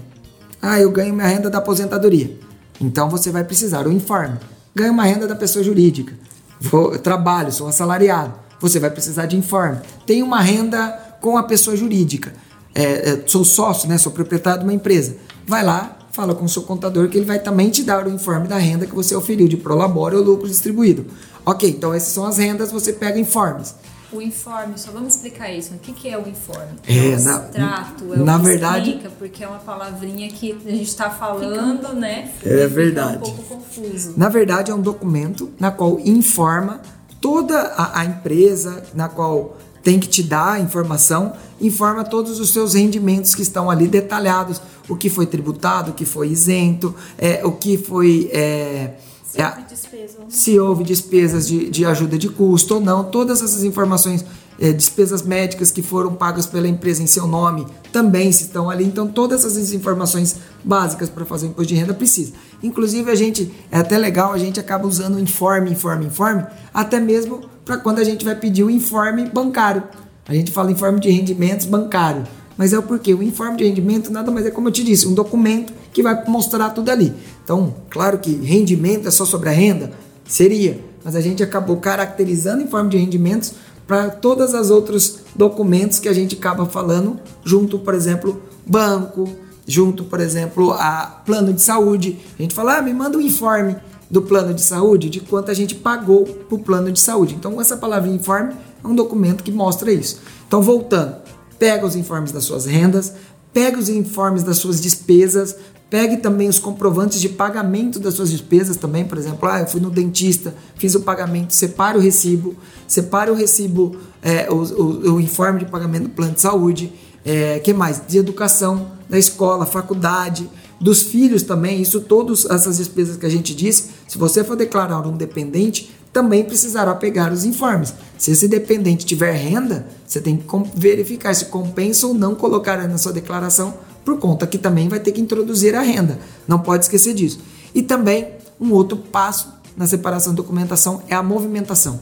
Ah, 0.60 0.78
eu 0.78 0.90
ganho 0.90 1.14
minha 1.14 1.26
renda 1.26 1.48
da 1.48 1.58
aposentadoria. 1.58 2.38
Então 2.80 3.08
você 3.08 3.30
vai 3.30 3.44
precisar 3.44 3.86
o 3.86 3.92
informe. 3.92 4.38
Ganho 4.74 4.92
uma 4.92 5.04
renda 5.04 5.26
da 5.26 5.34
pessoa 5.34 5.64
jurídica. 5.64 6.12
Vou, 6.60 6.98
trabalho, 6.98 7.52
sou 7.52 7.68
assalariado. 7.68 8.34
Você 8.60 8.78
vai 8.78 8.90
precisar 8.90 9.26
de 9.26 9.36
informe. 9.36 9.78
Tenho 10.04 10.26
uma 10.26 10.40
renda 10.40 11.16
com 11.20 11.36
a 11.36 11.42
pessoa 11.42 11.76
jurídica. 11.76 12.32
É, 12.74 12.82
é, 12.82 13.22
sou 13.26 13.44
sócio, 13.44 13.88
né? 13.88 13.98
Sou 13.98 14.12
proprietário 14.12 14.60
de 14.60 14.66
uma 14.66 14.74
empresa. 14.74 15.16
Vai 15.46 15.64
lá, 15.64 15.98
fala 16.12 16.34
com 16.34 16.44
o 16.44 16.48
seu 16.48 16.62
contador 16.62 17.08
que 17.08 17.16
ele 17.16 17.24
vai 17.24 17.38
também 17.38 17.70
te 17.70 17.82
dar 17.82 18.06
o 18.06 18.10
informe 18.10 18.48
da 18.48 18.58
renda 18.58 18.86
que 18.86 18.94
você 18.94 19.14
oferiu 19.14 19.46
de 19.46 19.56
prolabore 19.56 20.16
ou 20.16 20.22
lucro 20.22 20.48
distribuído. 20.48 21.06
Ok, 21.46 21.70
então 21.70 21.94
essas 21.94 22.12
são 22.12 22.26
as 22.26 22.38
rendas, 22.38 22.72
você 22.72 22.92
pega 22.92 23.18
informes. 23.18 23.74
O 24.10 24.22
informe, 24.22 24.74
só 24.78 24.90
vamos 24.90 25.14
explicar 25.16 25.52
isso. 25.52 25.74
O 25.74 25.78
que, 25.78 25.92
que 25.92 26.08
é 26.08 26.16
o 26.16 26.26
informe? 26.28 26.78
É, 26.86 26.92
o 26.92 27.10
na- 27.24 27.36
extrato, 27.44 28.14
é 28.14 28.16
na 28.18 28.36
o 28.36 28.38
que 28.40 28.44
verdade- 28.46 28.90
explica, 28.90 29.10
porque 29.18 29.44
é 29.44 29.48
uma 29.48 29.58
palavrinha 29.58 30.28
que 30.30 30.52
a 30.66 30.70
gente 30.70 30.88
está 30.88 31.10
falando, 31.10 31.92
né? 31.94 32.30
É 32.42 32.48
fica 32.48 32.68
verdade. 32.68 33.16
um 33.16 33.20
pouco 33.20 33.42
confuso. 33.42 34.14
Na 34.16 34.28
verdade, 34.30 34.70
é 34.70 34.74
um 34.74 34.80
documento 34.80 35.50
na 35.60 35.70
qual 35.70 36.00
informa 36.00 36.80
toda 37.20 37.58
a, 37.60 38.00
a 38.00 38.04
empresa, 38.06 38.82
na 38.94 39.08
qual 39.08 39.58
tem 39.82 39.98
que 40.00 40.08
te 40.08 40.22
dar 40.22 40.52
a 40.52 40.60
informação, 40.60 41.34
informa 41.60 42.02
todos 42.04 42.40
os 42.40 42.50
seus 42.50 42.74
rendimentos 42.74 43.34
que 43.34 43.42
estão 43.42 43.70
ali 43.70 43.86
detalhados, 43.86 44.60
o 44.88 44.96
que 44.96 45.08
foi 45.10 45.26
tributado, 45.26 45.90
o 45.90 45.94
que 45.94 46.04
foi 46.06 46.28
isento, 46.28 46.94
é, 47.18 47.44
o 47.44 47.52
que 47.52 47.76
foi. 47.76 48.30
é, 48.32 48.94
Se 49.28 49.42
é, 49.42 49.46
houve 49.46 49.62
despesa 49.68 50.18
se 50.30 50.58
houve 50.58 50.84
despesas 50.84 51.46
de, 51.46 51.68
de 51.68 51.84
ajuda 51.84 52.16
de 52.16 52.30
custo 52.30 52.76
ou 52.76 52.80
não, 52.80 53.04
todas 53.04 53.42
essas 53.42 53.62
informações, 53.62 54.24
eh, 54.58 54.72
despesas 54.72 55.20
médicas 55.20 55.70
que 55.70 55.82
foram 55.82 56.14
pagas 56.14 56.46
pela 56.46 56.66
empresa 56.66 57.02
em 57.02 57.06
seu 57.06 57.26
nome 57.26 57.66
também 57.92 58.30
estão 58.30 58.70
ali. 58.70 58.84
Então, 58.84 59.06
todas 59.06 59.44
essas 59.44 59.70
informações 59.74 60.36
básicas 60.64 61.10
para 61.10 61.26
fazer 61.26 61.46
o 61.46 61.50
imposto 61.50 61.68
de 61.68 61.78
renda 61.78 61.92
precisa. 61.92 62.32
Inclusive, 62.62 63.10
a 63.10 63.14
gente, 63.14 63.52
é 63.70 63.76
até 63.76 63.98
legal, 63.98 64.32
a 64.32 64.38
gente 64.38 64.58
acaba 64.58 64.86
usando 64.86 65.16
o 65.16 65.20
informe, 65.20 65.70
informe, 65.70 66.06
informe, 66.06 66.46
até 66.72 66.98
mesmo 66.98 67.42
para 67.66 67.76
quando 67.76 67.98
a 67.98 68.04
gente 68.04 68.24
vai 68.24 68.34
pedir 68.34 68.64
o 68.64 68.70
informe 68.70 69.28
bancário. 69.28 69.82
A 70.26 70.32
gente 70.32 70.50
fala 70.50 70.72
informe 70.72 71.00
de 71.00 71.10
rendimentos 71.10 71.66
bancário. 71.66 72.24
Mas 72.56 72.72
é 72.72 72.78
o 72.78 72.82
porquê? 72.82 73.14
O 73.14 73.22
informe 73.22 73.56
de 73.56 73.64
rendimento 73.64 74.10
nada 74.10 74.32
mais 74.32 74.44
é, 74.44 74.50
como 74.50 74.66
eu 74.66 74.72
te 74.72 74.82
disse, 74.82 75.06
um 75.06 75.14
documento 75.14 75.72
que 75.98 76.02
vai 76.02 76.24
mostrar 76.28 76.70
tudo 76.70 76.90
ali. 76.90 77.12
Então, 77.42 77.74
claro 77.90 78.18
que 78.18 78.30
rendimento 78.30 79.08
é 79.08 79.10
só 79.10 79.24
sobre 79.24 79.48
a 79.48 79.52
renda? 79.52 79.90
Seria. 80.24 80.78
Mas 81.04 81.16
a 81.16 81.20
gente 81.20 81.42
acabou 81.42 81.78
caracterizando 81.78 82.62
o 82.62 82.64
informe 82.64 82.90
de 82.90 82.98
rendimentos 82.98 83.54
para 83.84 84.08
todos 84.08 84.54
os 84.54 84.70
outros 84.70 85.18
documentos 85.34 85.98
que 85.98 86.08
a 86.08 86.12
gente 86.12 86.36
acaba 86.36 86.66
falando, 86.66 87.18
junto, 87.44 87.80
por 87.80 87.94
exemplo, 87.94 88.40
banco, 88.64 89.28
junto, 89.66 90.04
por 90.04 90.20
exemplo, 90.20 90.70
a 90.72 91.20
plano 91.26 91.52
de 91.52 91.62
saúde. 91.62 92.20
A 92.38 92.42
gente 92.42 92.54
fala, 92.54 92.78
ah, 92.78 92.82
me 92.82 92.94
manda 92.94 93.18
um 93.18 93.20
informe 93.20 93.74
do 94.08 94.22
plano 94.22 94.54
de 94.54 94.62
saúde 94.62 95.10
de 95.10 95.18
quanto 95.18 95.50
a 95.50 95.54
gente 95.54 95.74
pagou 95.74 96.24
para 96.26 96.54
o 96.54 96.60
plano 96.60 96.92
de 96.92 97.00
saúde. 97.00 97.34
Então, 97.34 97.60
essa 97.60 97.76
palavra 97.76 98.08
informe 98.08 98.54
é 98.84 98.86
um 98.86 98.94
documento 98.94 99.42
que 99.42 99.50
mostra 99.50 99.90
isso. 99.90 100.20
Então, 100.46 100.62
voltando, 100.62 101.16
pega 101.58 101.84
os 101.84 101.96
informes 101.96 102.30
das 102.30 102.44
suas 102.44 102.66
rendas, 102.66 103.14
pega 103.52 103.76
os 103.76 103.88
informes 103.88 104.44
das 104.44 104.58
suas 104.58 104.80
despesas, 104.80 105.56
pegue 105.90 106.18
também 106.18 106.48
os 106.48 106.58
comprovantes 106.58 107.20
de 107.20 107.28
pagamento 107.28 107.98
das 107.98 108.14
suas 108.14 108.30
despesas 108.30 108.76
também, 108.76 109.04
por 109.04 109.16
exemplo, 109.16 109.48
ah, 109.48 109.60
eu 109.60 109.66
fui 109.66 109.80
no 109.80 109.90
dentista, 109.90 110.54
fiz 110.76 110.94
o 110.94 111.00
pagamento, 111.00 111.52
separe 111.54 111.96
o 111.96 112.00
recibo, 112.00 112.54
separe 112.86 113.30
o 113.30 113.34
recibo, 113.34 113.96
é, 114.22 114.48
o, 114.50 114.56
o- 114.56 115.14
o 115.14 115.20
informe 115.20 115.60
de 115.60 115.66
pagamento 115.66 116.04
do 116.04 116.10
plano 116.10 116.32
de 116.34 116.40
saúde, 116.40 116.92
é, 117.24 117.58
que 117.60 117.72
mais? 117.72 118.02
De 118.06 118.18
educação, 118.18 118.92
da 119.08 119.18
escola, 119.18 119.64
faculdade, 119.64 120.48
dos 120.80 121.02
filhos 121.02 121.42
também, 121.42 121.80
isso 121.80 122.00
todas 122.02 122.44
essas 122.44 122.76
despesas 122.76 123.16
que 123.16 123.26
a 123.26 123.30
gente 123.30 123.54
disse, 123.54 123.86
se 124.06 124.16
você 124.18 124.44
for 124.44 124.56
declarar 124.56 125.06
um 125.06 125.16
dependente, 125.16 125.90
também 126.12 126.44
precisará 126.44 126.94
pegar 126.94 127.32
os 127.32 127.44
informes. 127.44 127.92
Se 128.16 128.30
esse 128.30 128.46
dependente 128.48 129.04
tiver 129.04 129.32
renda, 129.32 129.86
você 130.06 130.20
tem 130.20 130.36
que 130.36 130.44
verificar 130.74 131.34
se 131.34 131.46
compensa 131.46 132.06
ou 132.06 132.14
não 132.14 132.34
colocar 132.34 132.86
na 132.88 132.96
sua 132.98 133.12
declaração, 133.12 133.74
por 134.04 134.18
conta 134.18 134.46
que 134.46 134.58
também 134.58 134.88
vai 134.88 135.00
ter 135.00 135.12
que 135.12 135.20
introduzir 135.20 135.74
a 135.74 135.82
renda. 135.82 136.18
Não 136.46 136.58
pode 136.58 136.84
esquecer 136.84 137.14
disso. 137.14 137.40
E 137.74 137.82
também, 137.82 138.32
um 138.60 138.72
outro 138.72 138.96
passo 138.96 139.52
na 139.76 139.86
separação 139.86 140.32
de 140.32 140.36
documentação 140.36 141.02
é 141.08 141.14
a 141.14 141.22
movimentação. 141.22 142.00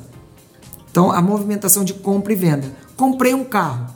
Então, 0.90 1.12
a 1.12 1.20
movimentação 1.20 1.84
de 1.84 1.92
compra 1.92 2.32
e 2.32 2.36
venda. 2.36 2.72
Comprei 2.96 3.34
um 3.34 3.44
carro. 3.44 3.94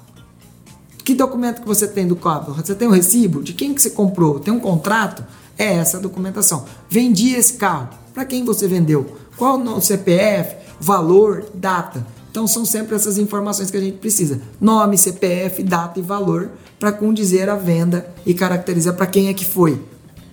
Que 1.02 1.14
documento 1.14 1.62
que 1.62 1.66
você 1.66 1.88
tem 1.88 2.06
do 2.06 2.14
carro? 2.14 2.52
Você 2.54 2.74
tem 2.74 2.86
o 2.86 2.90
recibo? 2.90 3.42
De 3.42 3.54
quem 3.54 3.72
que 3.72 3.80
você 3.80 3.90
comprou? 3.90 4.38
Tem 4.38 4.52
um 4.52 4.60
contrato? 4.60 5.24
É 5.56 5.74
essa 5.76 5.96
a 5.96 6.00
documentação. 6.00 6.64
Vendi 6.88 7.34
esse 7.34 7.54
carro. 7.54 7.88
Para 8.12 8.24
quem 8.24 8.44
você 8.44 8.68
vendeu? 8.68 9.16
Qual 9.36 9.58
o 9.58 9.80
CPF, 9.80 10.56
valor, 10.78 11.46
data? 11.54 12.06
Então 12.30 12.46
são 12.46 12.64
sempre 12.64 12.94
essas 12.94 13.18
informações 13.18 13.70
que 13.70 13.76
a 13.76 13.80
gente 13.80 13.98
precisa. 13.98 14.40
Nome, 14.60 14.96
CPF, 14.96 15.62
data 15.62 15.98
e 15.98 16.02
valor 16.02 16.50
para 16.78 16.92
condizer 16.92 17.48
a 17.48 17.56
venda 17.56 18.08
e 18.24 18.32
caracterizar 18.32 18.94
para 18.94 19.06
quem 19.06 19.28
é 19.28 19.34
que 19.34 19.44
foi. 19.44 19.82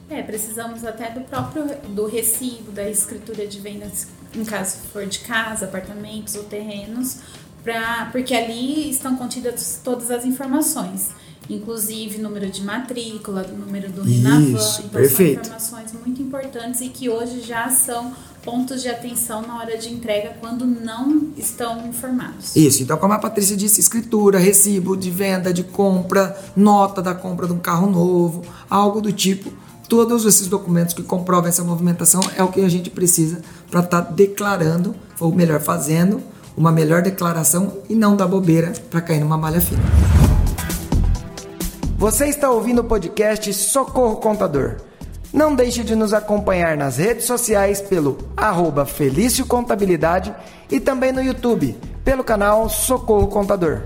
É, 0.09 0.21
precisamos 0.21 0.85
até 0.85 1.09
do 1.09 1.21
próprio 1.21 1.65
do 1.89 2.05
recibo, 2.05 2.71
da 2.71 2.89
escritura 2.89 3.45
de 3.45 3.59
vendas, 3.59 4.07
em 4.33 4.45
caso 4.45 4.77
for 4.93 5.05
de 5.05 5.19
casa, 5.19 5.65
apartamentos 5.65 6.35
ou 6.35 6.43
terrenos, 6.43 7.17
pra, 7.61 8.07
porque 8.11 8.33
ali 8.33 8.89
estão 8.89 9.17
contidas 9.17 9.81
todas 9.83 10.09
as 10.09 10.23
informações, 10.23 11.09
inclusive 11.49 12.19
número 12.19 12.49
de 12.49 12.63
matrícula, 12.63 13.43
número 13.43 13.91
do 13.91 14.03
Rinavan. 14.03 14.57
Isso, 14.57 14.81
então 14.81 15.01
perfeito. 15.01 15.45
são 15.45 15.57
informações 15.57 15.93
muito 15.93 16.21
importantes 16.21 16.79
e 16.79 16.87
que 16.87 17.09
hoje 17.09 17.41
já 17.41 17.69
são 17.69 18.13
pontos 18.47 18.81
de 18.81 18.87
atenção 18.87 19.41
na 19.41 19.57
hora 19.57 19.77
de 19.77 19.93
entrega 19.93 20.37
quando 20.39 20.65
não 20.65 21.33
estão 21.35 21.85
informados. 21.85 22.55
Isso, 22.55 22.81
então 22.81 22.95
como 22.95 23.11
a 23.11 23.19
Patrícia 23.19 23.57
disse, 23.57 23.81
escritura, 23.81 24.39
recibo 24.39 24.95
de 24.95 25.11
venda, 25.11 25.53
de 25.53 25.65
compra, 25.65 26.33
nota 26.55 27.01
da 27.01 27.13
compra 27.13 27.45
de 27.45 27.51
um 27.51 27.59
carro 27.59 27.89
novo, 27.89 28.43
algo 28.69 29.01
do 29.01 29.11
tipo. 29.11 29.51
Todos 29.89 30.23
esses 30.23 30.47
documentos 30.47 30.93
que 30.93 31.03
comprovam 31.03 31.49
essa 31.49 31.61
movimentação 31.61 32.21
é 32.37 32.43
o 32.43 32.47
que 32.47 32.61
a 32.61 32.69
gente 32.69 32.89
precisa 32.89 33.41
para 33.69 33.81
estar 33.81 33.99
declarando, 33.99 34.95
ou 35.19 35.35
melhor, 35.35 35.59
fazendo 35.59 36.23
uma 36.55 36.71
melhor 36.71 37.01
declaração 37.01 37.79
e 37.89 37.95
não 37.95 38.15
dar 38.15 38.27
bobeira 38.27 38.71
para 38.89 39.01
cair 39.01 39.19
numa 39.19 39.37
malha 39.37 39.59
fina. 39.59 39.83
Você 41.97 42.27
está 42.27 42.49
ouvindo 42.49 42.79
o 42.79 42.85
podcast 42.85 43.53
Socorro 43.53 44.15
Contador. 44.17 44.77
Não 45.33 45.53
deixe 45.53 45.83
de 45.83 45.95
nos 45.95 46.13
acompanhar 46.13 46.77
nas 46.77 46.97
redes 46.97 47.25
sociais 47.25 47.81
pelo 47.81 48.17
arroba 48.35 48.85
Felício 48.85 49.45
Contabilidade 49.45 50.33
e 50.71 50.79
também 50.79 51.11
no 51.11 51.21
YouTube, 51.21 51.75
pelo 52.03 52.23
canal 52.23 52.69
Socorro 52.69 53.27
Contador. 53.27 53.81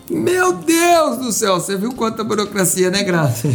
Meu 0.10 0.54
Deus 0.54 1.18
do 1.18 1.32
céu, 1.32 1.60
você 1.60 1.76
viu 1.76 1.94
quanta 1.94 2.24
burocracia, 2.24 2.90
né, 2.90 3.04
Graça? 3.04 3.50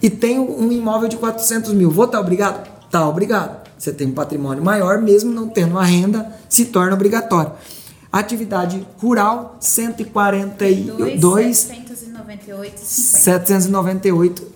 e 0.01 0.09
tenho 0.09 0.43
um 0.59 0.71
imóvel 0.71 1.07
de 1.07 1.17
400 1.17 1.73
mil, 1.73 1.89
vou 1.89 2.05
estar 2.05 2.19
obrigado? 2.19 2.67
Tá 2.89 3.07
obrigado. 3.07 3.65
Você 3.77 3.91
tem 3.91 4.07
um 4.07 4.13
patrimônio 4.13 4.63
maior, 4.63 5.01
mesmo 5.01 5.31
não 5.31 5.47
tendo 5.47 5.71
uma 5.71 5.83
renda, 5.83 6.31
se 6.47 6.65
torna 6.65 6.93
obrigatório. 6.93 7.51
Atividade 8.11 8.87
rural, 8.97 9.57
142, 9.59 11.19
798,50. 11.19 12.75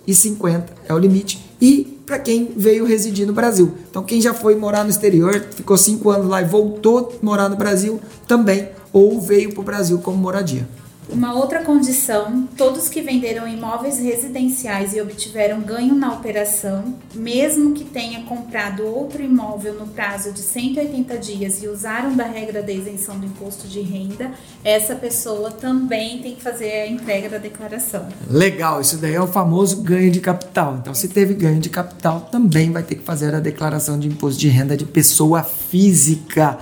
798,50 0.06 0.64
é 0.88 0.94
o 0.94 0.98
limite. 0.98 1.44
E 1.60 2.00
para 2.06 2.18
quem 2.18 2.52
veio 2.56 2.84
residir 2.84 3.26
no 3.26 3.32
Brasil. 3.32 3.74
Então, 3.88 4.02
quem 4.02 4.20
já 4.20 4.34
foi 4.34 4.56
morar 4.56 4.82
no 4.82 4.90
exterior, 4.90 5.46
ficou 5.54 5.76
cinco 5.76 6.10
anos 6.10 6.26
lá 6.26 6.42
e 6.42 6.44
voltou 6.44 7.16
morar 7.22 7.48
no 7.48 7.54
Brasil, 7.56 8.00
também, 8.26 8.68
ou 8.92 9.20
veio 9.20 9.52
para 9.52 9.60
o 9.60 9.64
Brasil 9.64 9.98
como 9.98 10.18
moradia. 10.18 10.66
Uma 11.12 11.34
outra 11.34 11.62
condição: 11.64 12.48
todos 12.56 12.88
que 12.88 13.02
venderam 13.02 13.46
imóveis 13.48 13.98
residenciais 13.98 14.94
e 14.94 15.00
obtiveram 15.00 15.60
ganho 15.60 15.94
na 15.94 16.12
operação, 16.12 16.94
mesmo 17.14 17.72
que 17.74 17.84
tenha 17.84 18.22
comprado 18.22 18.84
outro 18.84 19.22
imóvel 19.22 19.74
no 19.74 19.88
prazo 19.88 20.32
de 20.32 20.40
180 20.40 21.18
dias 21.18 21.62
e 21.62 21.68
usaram 21.68 22.14
da 22.14 22.24
regra 22.24 22.62
da 22.62 22.72
isenção 22.72 23.18
do 23.18 23.26
imposto 23.26 23.66
de 23.66 23.80
renda, 23.80 24.30
essa 24.62 24.94
pessoa 24.94 25.50
também 25.50 26.22
tem 26.22 26.34
que 26.34 26.42
fazer 26.42 26.70
a 26.70 26.86
entrega 26.86 27.28
da 27.28 27.38
declaração. 27.38 28.06
Legal, 28.28 28.80
isso 28.80 28.96
daí 28.96 29.14
é 29.14 29.20
o 29.20 29.26
famoso 29.26 29.82
ganho 29.82 30.12
de 30.12 30.20
capital. 30.20 30.76
Então, 30.80 30.94
se 30.94 31.08
teve 31.08 31.34
ganho 31.34 31.60
de 31.60 31.70
capital, 31.70 32.28
também 32.30 32.70
vai 32.70 32.84
ter 32.84 32.94
que 32.94 33.02
fazer 33.02 33.34
a 33.34 33.40
declaração 33.40 33.98
de 33.98 34.06
imposto 34.06 34.38
de 34.38 34.48
renda 34.48 34.76
de 34.76 34.84
pessoa 34.84 35.42
física. 35.42 36.58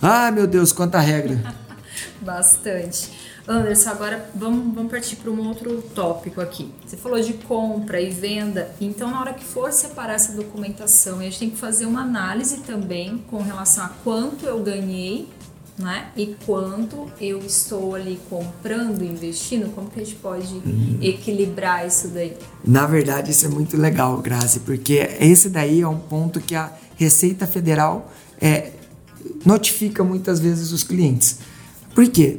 Ai, 0.00 0.32
meu 0.32 0.48
Deus, 0.48 0.72
quanta 0.72 0.98
regra. 0.98 1.61
Bastante. 2.20 3.10
Anderson, 3.46 3.90
agora 3.90 4.30
vamos, 4.34 4.74
vamos 4.74 4.90
partir 4.90 5.16
para 5.16 5.30
um 5.30 5.48
outro 5.48 5.82
tópico 5.94 6.40
aqui. 6.40 6.70
Você 6.86 6.96
falou 6.96 7.20
de 7.20 7.32
compra 7.32 8.00
e 8.00 8.10
venda, 8.10 8.70
então 8.80 9.10
na 9.10 9.20
hora 9.20 9.34
que 9.34 9.44
for 9.44 9.72
separar 9.72 10.14
essa 10.14 10.32
documentação, 10.32 11.18
a 11.18 11.22
gente 11.22 11.38
tem 11.38 11.50
que 11.50 11.56
fazer 11.56 11.86
uma 11.86 12.02
análise 12.02 12.58
também 12.58 13.18
com 13.28 13.42
relação 13.42 13.84
a 13.84 13.88
quanto 13.88 14.46
eu 14.46 14.62
ganhei, 14.62 15.28
né? 15.76 16.08
E 16.16 16.36
quanto 16.46 17.10
eu 17.20 17.40
estou 17.40 17.94
ali 17.94 18.20
comprando, 18.28 19.02
investindo, 19.02 19.74
como 19.74 19.90
que 19.90 20.00
a 20.00 20.04
gente 20.04 20.16
pode 20.16 20.62
equilibrar 21.00 21.86
isso 21.86 22.08
daí? 22.08 22.36
Na 22.64 22.86
verdade, 22.86 23.32
isso 23.32 23.46
é 23.46 23.48
muito 23.48 23.76
legal, 23.76 24.18
Grazi, 24.18 24.60
porque 24.60 25.16
esse 25.18 25.48
daí 25.48 25.80
é 25.80 25.88
um 25.88 25.98
ponto 25.98 26.40
que 26.40 26.54
a 26.54 26.72
Receita 26.94 27.46
Federal 27.46 28.12
é, 28.40 28.72
notifica 29.44 30.04
muitas 30.04 30.38
vezes 30.38 30.70
os 30.70 30.84
clientes. 30.84 31.38
Por 31.94 32.08
quê? 32.08 32.38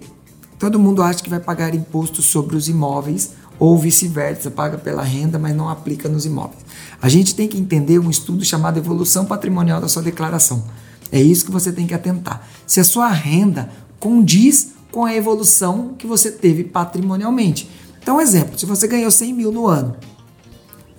Todo 0.57 0.79
mundo 0.79 1.03
acha 1.03 1.21
que 1.21 1.29
vai 1.29 1.39
pagar 1.39 1.75
imposto 1.75 2.21
sobre 2.21 2.55
os 2.55 2.67
imóveis 2.67 3.31
ou 3.59 3.77
vice-versa, 3.77 4.49
paga 4.49 4.77
pela 4.77 5.03
renda, 5.03 5.37
mas 5.37 5.55
não 5.55 5.69
aplica 5.69 6.09
nos 6.09 6.25
imóveis. 6.25 6.63
A 7.01 7.09
gente 7.09 7.35
tem 7.35 7.47
que 7.47 7.57
entender 7.57 7.99
um 7.99 8.09
estudo 8.09 8.43
chamado 8.43 8.77
evolução 8.77 9.25
patrimonial 9.25 9.79
da 9.79 9.87
sua 9.87 10.01
declaração. 10.01 10.63
É 11.11 11.21
isso 11.21 11.45
que 11.45 11.51
você 11.51 11.71
tem 11.71 11.85
que 11.85 11.93
atentar. 11.93 12.47
Se 12.65 12.79
a 12.79 12.83
sua 12.83 13.09
renda 13.09 13.69
condiz 13.99 14.73
com 14.91 15.05
a 15.05 15.15
evolução 15.15 15.95
que 15.97 16.05
você 16.05 16.31
teve 16.31 16.63
patrimonialmente. 16.63 17.69
Então, 18.01 18.21
exemplo, 18.21 18.59
se 18.59 18.65
você 18.65 18.87
ganhou 18.87 19.09
100 19.09 19.33
mil 19.33 19.51
no 19.51 19.67
ano 19.67 19.95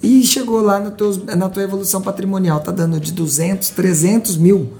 e 0.03 0.23
chegou 0.25 0.61
lá 0.61 0.81
no 0.81 0.91
teus, 0.91 1.23
na 1.25 1.49
tua 1.49 1.63
evolução 1.63 2.03
patrimonial, 2.03 2.61
tá 2.61 2.73
dando 2.73 2.99
de 2.99 3.13
200, 3.13 3.71
300 3.71 4.37
mil, 4.37 4.73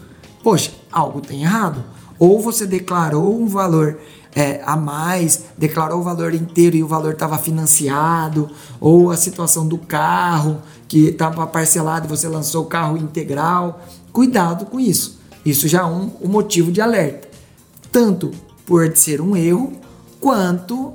poxa, 0.43 0.73
algo 0.91 1.21
tem 1.21 1.43
errado. 1.43 1.85
Ou 2.25 2.41
você 2.41 2.67
declarou 2.67 3.39
um 3.39 3.47
valor 3.47 3.99
é, 4.35 4.63
a 4.65 4.75
mais, 4.77 5.45
declarou 5.59 6.01
o 6.01 6.03
valor 6.03 6.33
inteiro 6.33 6.75
e 6.75 6.83
o 6.83 6.89
valor 6.89 7.13
estava 7.13 7.37
financiado, 7.37 8.51
ou 8.81 9.11
a 9.11 9.17
situação 9.17 9.69
do 9.69 9.77
carro 9.77 10.63
que 10.89 11.09
estava 11.09 11.47
parcelado 11.47 12.07
e 12.07 12.09
você 12.09 12.27
lançou 12.27 12.63
o 12.63 12.67
carro 12.67 12.97
integral. 12.97 13.79
Cuidado 14.11 14.65
com 14.65 14.81
isso. 14.81 15.21
Isso 15.45 15.69
já 15.69 15.83
é 15.83 15.85
um, 15.85 16.13
um 16.23 16.29
motivo 16.29 16.73
de 16.73 16.81
alerta. 16.81 17.29
Tanto 17.93 18.31
por 18.65 18.97
ser 18.97 19.21
um 19.21 19.37
erro, 19.37 19.75
quanto 20.19 20.95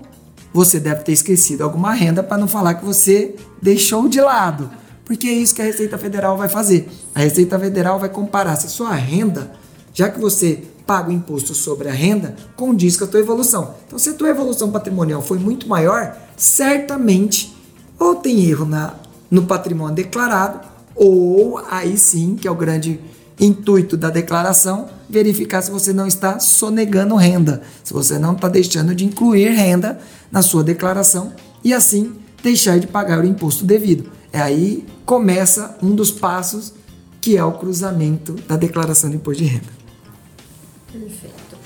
você 0.52 0.80
deve 0.80 1.04
ter 1.04 1.12
esquecido 1.12 1.64
alguma 1.64 1.94
renda 1.94 2.24
para 2.24 2.40
não 2.40 2.48
falar 2.48 2.74
que 2.74 2.84
você 2.84 3.36
deixou 3.62 4.10
de 4.10 4.20
lado. 4.20 4.72
Porque 5.06 5.28
é 5.28 5.34
isso 5.34 5.54
que 5.54 5.62
a 5.62 5.66
Receita 5.66 5.96
Federal 5.96 6.36
vai 6.36 6.50
fazer. 6.50 6.90
A 7.14 7.20
Receita 7.20 7.60
Federal 7.60 8.00
vai 8.00 8.10
comparar 8.10 8.56
se 8.56 8.68
sua 8.68 8.96
renda, 8.96 9.52
já 9.94 10.10
que 10.10 10.20
você 10.20 10.64
paga 10.90 11.12
o 11.12 11.14
imposto 11.14 11.54
sobre 11.54 11.88
a 11.88 11.92
renda, 11.92 12.36
condiz 12.56 12.98
com 12.98 13.04
a 13.04 13.08
tua 13.08 13.20
evolução. 13.20 13.76
Então, 13.86 14.00
se 14.00 14.10
a 14.10 14.14
tua 14.14 14.30
evolução 14.30 14.72
patrimonial 14.72 15.22
foi 15.22 15.38
muito 15.38 15.70
maior, 15.70 16.18
certamente 16.36 17.56
ou 18.00 18.16
tem 18.16 18.44
erro 18.46 18.66
na, 18.66 18.96
no 19.30 19.44
patrimônio 19.44 19.94
declarado, 19.94 20.62
ou 20.96 21.60
aí 21.70 21.96
sim, 21.96 22.36
que 22.36 22.48
é 22.48 22.52
o 22.52 22.56
grande 22.56 23.00
intuito 23.40 23.96
da 23.96 24.10
declaração, 24.10 24.90
verificar 25.08 25.62
se 25.62 25.70
você 25.70 25.94
não 25.94 26.08
está 26.08 26.40
sonegando 26.40 27.16
renda, 27.16 27.62
se 27.84 27.94
você 27.94 28.18
não 28.18 28.34
está 28.34 28.50
deixando 28.50 28.96
de 28.96 29.06
incluir 29.06 29.50
renda 29.50 30.00
na 30.32 30.42
sua 30.42 30.64
declaração 30.64 31.34
e 31.64 31.72
assim 31.72 32.14
deixar 32.42 32.80
de 32.80 32.88
pagar 32.88 33.20
o 33.20 33.28
imposto 33.28 33.64
devido. 33.64 34.10
É 34.34 34.42
aí 34.42 34.84
começa 35.06 35.78
um 35.84 35.94
dos 35.94 36.10
passos 36.10 36.74
que 37.22 37.38
é 37.38 37.44
o 37.44 37.52
cruzamento 37.52 38.34
da 38.48 38.56
declaração 38.56 39.08
de 39.12 39.18
imposto 39.18 39.44
de 39.44 39.50
renda. 39.50 39.79
Perfeito. 40.92 41.58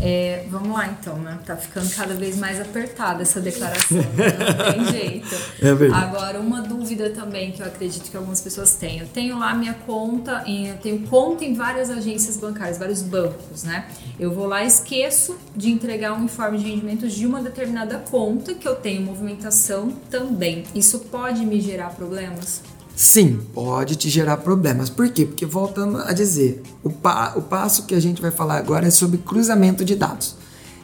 É, 0.00 0.44
vamos 0.50 0.76
lá 0.76 0.88
então, 0.88 1.16
né? 1.18 1.38
Tá 1.46 1.56
ficando 1.56 1.88
cada 1.94 2.14
vez 2.14 2.36
mais 2.36 2.60
apertada 2.60 3.22
essa 3.22 3.40
declaração, 3.40 3.98
né? 4.14 4.26
não 4.58 4.72
tem 4.72 5.00
jeito. 5.00 5.34
É 5.62 5.72
verdade. 5.72 6.04
Agora, 6.04 6.40
uma 6.40 6.60
dúvida 6.60 7.10
também 7.10 7.52
que 7.52 7.62
eu 7.62 7.66
acredito 7.66 8.10
que 8.10 8.16
algumas 8.16 8.40
pessoas 8.40 8.74
têm. 8.74 8.98
Eu 8.98 9.06
tenho 9.06 9.38
lá 9.38 9.54
minha 9.54 9.74
conta, 9.74 10.42
em, 10.46 10.68
eu 10.68 10.76
tenho 10.78 11.06
conta 11.06 11.44
em 11.44 11.54
várias 11.54 11.90
agências 11.90 12.36
bancárias, 12.36 12.76
vários 12.76 13.02
bancos, 13.02 13.62
né? 13.62 13.86
Eu 14.18 14.32
vou 14.32 14.46
lá 14.46 14.64
e 14.64 14.66
esqueço 14.66 15.38
de 15.54 15.70
entregar 15.70 16.12
um 16.12 16.24
informe 16.24 16.58
de 16.58 16.64
rendimentos 16.64 17.12
de 17.12 17.26
uma 17.26 17.40
determinada 17.40 17.98
conta 17.98 18.54
que 18.54 18.66
eu 18.66 18.74
tenho 18.74 19.00
movimentação 19.02 19.92
também. 20.10 20.64
Isso 20.74 20.98
pode 21.00 21.46
me 21.46 21.60
gerar 21.60 21.90
problemas? 21.90 22.62
Sim, 22.96 23.40
pode 23.52 23.96
te 23.96 24.08
gerar 24.08 24.36
problemas. 24.36 24.88
Por 24.88 25.08
quê? 25.08 25.24
Porque 25.26 25.44
voltando 25.44 25.98
a 25.98 26.12
dizer, 26.12 26.62
o, 26.82 26.90
pa 26.90 27.32
o 27.36 27.42
passo 27.42 27.86
que 27.86 27.94
a 27.94 28.00
gente 28.00 28.22
vai 28.22 28.30
falar 28.30 28.56
agora 28.56 28.86
é 28.86 28.90
sobre 28.90 29.18
cruzamento 29.18 29.84
de 29.84 29.96
dados. 29.96 30.36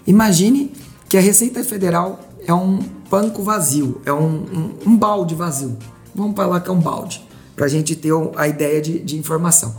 Imagine 0.06 0.72
que 1.08 1.16
a 1.16 1.20
Receita 1.20 1.62
Federal 1.62 2.18
é 2.46 2.52
um 2.52 2.80
banco 3.08 3.42
vazio, 3.42 4.00
é 4.04 4.12
um, 4.12 4.26
um, 4.26 4.74
um 4.86 4.96
balde 4.96 5.34
vazio. 5.34 5.76
Vamos 6.14 6.34
falar 6.34 6.60
que 6.60 6.68
é 6.68 6.72
um 6.72 6.80
balde, 6.80 7.24
para 7.54 7.66
a 7.66 7.68
gente 7.68 7.94
ter 7.94 8.12
a 8.36 8.48
ideia 8.48 8.80
de, 8.80 8.98
de 8.98 9.16
informação. 9.16 9.76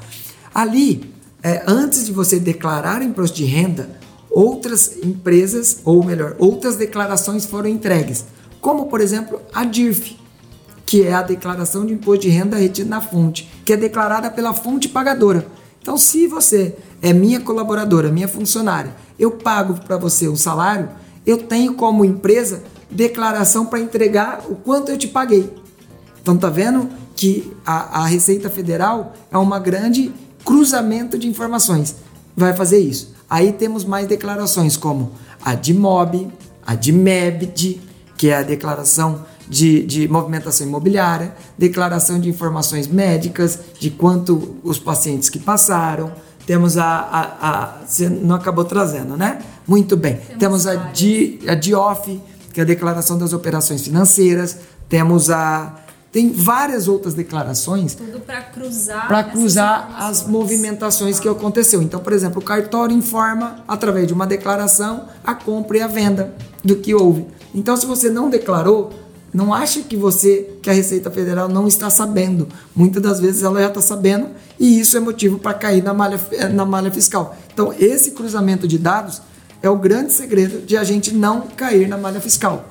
Ali, 0.53 1.13
é, 1.43 1.63
antes 1.67 2.05
de 2.05 2.13
você 2.13 2.39
declarar 2.39 3.01
imposto 3.01 3.35
de 3.35 3.45
renda, 3.45 3.89
outras 4.29 4.97
empresas, 5.03 5.79
ou 5.83 6.03
melhor, 6.03 6.35
outras 6.39 6.77
declarações 6.77 7.45
foram 7.45 7.69
entregues, 7.69 8.23
como 8.61 8.85
por 8.85 9.01
exemplo 9.01 9.41
a 9.53 9.65
DIRF, 9.65 10.20
que 10.91 11.07
é 11.07 11.13
a 11.13 11.21
declaração 11.21 11.85
de 11.85 11.93
imposto 11.93 12.23
de 12.23 12.29
renda 12.29 12.57
retida 12.57 12.89
na 12.89 12.99
fonte, 12.99 13.49
que 13.63 13.71
é 13.71 13.77
declarada 13.77 14.29
pela 14.29 14.53
fonte 14.53 14.89
pagadora. 14.89 15.47
Então, 15.81 15.95
se 15.95 16.27
você 16.27 16.75
é 17.01 17.13
minha 17.13 17.39
colaboradora, 17.39 18.11
minha 18.11 18.27
funcionária, 18.27 18.93
eu 19.17 19.31
pago 19.31 19.75
para 19.85 19.95
você 19.95 20.27
um 20.27 20.35
salário, 20.35 20.89
eu 21.25 21.37
tenho 21.37 21.75
como 21.75 22.03
empresa 22.03 22.61
declaração 22.89 23.65
para 23.65 23.79
entregar 23.79 24.41
o 24.49 24.55
quanto 24.55 24.91
eu 24.91 24.97
te 24.97 25.07
paguei. 25.07 25.49
Então, 26.21 26.35
tá 26.35 26.49
vendo 26.49 26.89
que 27.15 27.53
a, 27.65 28.01
a 28.01 28.05
Receita 28.05 28.49
Federal 28.49 29.13
é 29.31 29.37
uma 29.37 29.59
grande 29.59 30.11
cruzamento 30.43 31.17
de 31.17 31.25
informações. 31.25 31.95
Vai 32.35 32.53
fazer 32.53 32.79
isso. 32.79 33.13
Aí 33.29 33.53
temos 33.53 33.85
mais 33.85 34.07
declarações 34.07 34.75
como 34.75 35.13
a 35.41 35.55
de 35.55 35.73
MOB, 35.73 36.27
a 36.67 36.75
de 36.75 36.91
MEBD, 36.91 37.79
que 38.17 38.27
é 38.27 38.35
a 38.35 38.43
declaração 38.43 39.31
de, 39.47 39.85
de 39.85 40.07
movimentação 40.07 40.67
imobiliária, 40.67 41.33
declaração 41.57 42.19
de 42.19 42.29
informações 42.29 42.87
médicas, 42.87 43.59
de 43.79 43.89
quanto 43.89 44.57
os 44.63 44.79
pacientes 44.79 45.29
que 45.29 45.39
passaram. 45.39 46.11
Temos 46.45 46.77
a, 46.77 46.85
a, 46.85 47.49
a 47.49 47.85
você 47.85 48.09
não 48.09 48.35
acabou 48.35 48.65
trazendo, 48.65 49.15
né? 49.15 49.39
Muito 49.67 49.95
bem. 49.95 50.15
Temos, 50.15 50.39
Temos 50.39 50.67
a, 50.67 50.75
de, 50.75 51.39
a 51.47 51.55
DIOF, 51.55 52.21
que 52.53 52.59
é 52.59 52.63
a 52.63 52.65
declaração 52.65 53.17
das 53.17 53.33
operações 53.33 53.83
financeiras. 53.83 54.57
Temos 54.89 55.29
a 55.29 55.81
tem 56.11 56.33
várias 56.33 56.89
outras 56.89 57.13
declarações. 57.13 57.95
Tudo 57.95 58.19
para 58.19 58.41
cruzar. 58.41 59.07
Para 59.07 59.23
cruzar 59.23 59.95
as 59.97 60.27
movimentações 60.27 61.21
que 61.21 61.29
aconteceu. 61.29 61.81
Então, 61.81 62.01
por 62.01 62.11
exemplo, 62.11 62.41
o 62.41 62.43
cartório 62.43 62.95
informa, 62.95 63.63
através 63.65 64.07
de 64.07 64.13
uma 64.13 64.27
declaração, 64.27 65.07
a 65.23 65.33
compra 65.33 65.77
e 65.77 65.81
a 65.81 65.87
venda 65.87 66.35
do 66.61 66.75
que 66.75 66.93
houve. 66.93 67.25
Então, 67.55 67.77
se 67.77 67.85
você 67.85 68.09
não 68.09 68.29
declarou, 68.29 68.91
não 69.33 69.53
ache 69.53 69.83
que 69.83 69.95
você, 69.95 70.49
que 70.61 70.69
a 70.69 70.73
Receita 70.73 71.09
Federal 71.09 71.47
não 71.47 71.67
está 71.67 71.89
sabendo. 71.89 72.47
Muitas 72.75 73.01
das 73.01 73.19
vezes 73.19 73.43
ela 73.43 73.61
já 73.61 73.67
está 73.67 73.81
sabendo 73.81 74.27
e 74.59 74.79
isso 74.79 74.97
é 74.97 74.99
motivo 74.99 75.39
para 75.39 75.53
cair 75.53 75.81
na 75.81 75.93
malha, 75.93 76.19
na 76.53 76.65
malha 76.65 76.91
fiscal. 76.91 77.35
Então, 77.53 77.73
esse 77.79 78.11
cruzamento 78.11 78.67
de 78.67 78.77
dados 78.77 79.21
é 79.61 79.69
o 79.69 79.77
grande 79.77 80.11
segredo 80.11 80.65
de 80.65 80.75
a 80.75 80.83
gente 80.83 81.13
não 81.13 81.41
cair 81.55 81.87
na 81.87 81.97
malha 81.97 82.19
fiscal. 82.19 82.65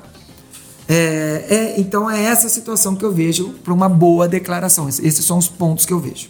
É, 0.88 1.44
é, 1.48 1.80
então 1.80 2.10
é 2.10 2.24
essa 2.24 2.48
situação 2.48 2.96
que 2.96 3.04
eu 3.04 3.12
vejo 3.12 3.50
para 3.62 3.72
uma 3.72 3.88
boa 3.88 4.26
declaração. 4.26 4.88
Esses 4.88 5.24
são 5.24 5.38
os 5.38 5.48
pontos 5.48 5.86
que 5.86 5.92
eu 5.92 6.00
vejo. 6.00 6.28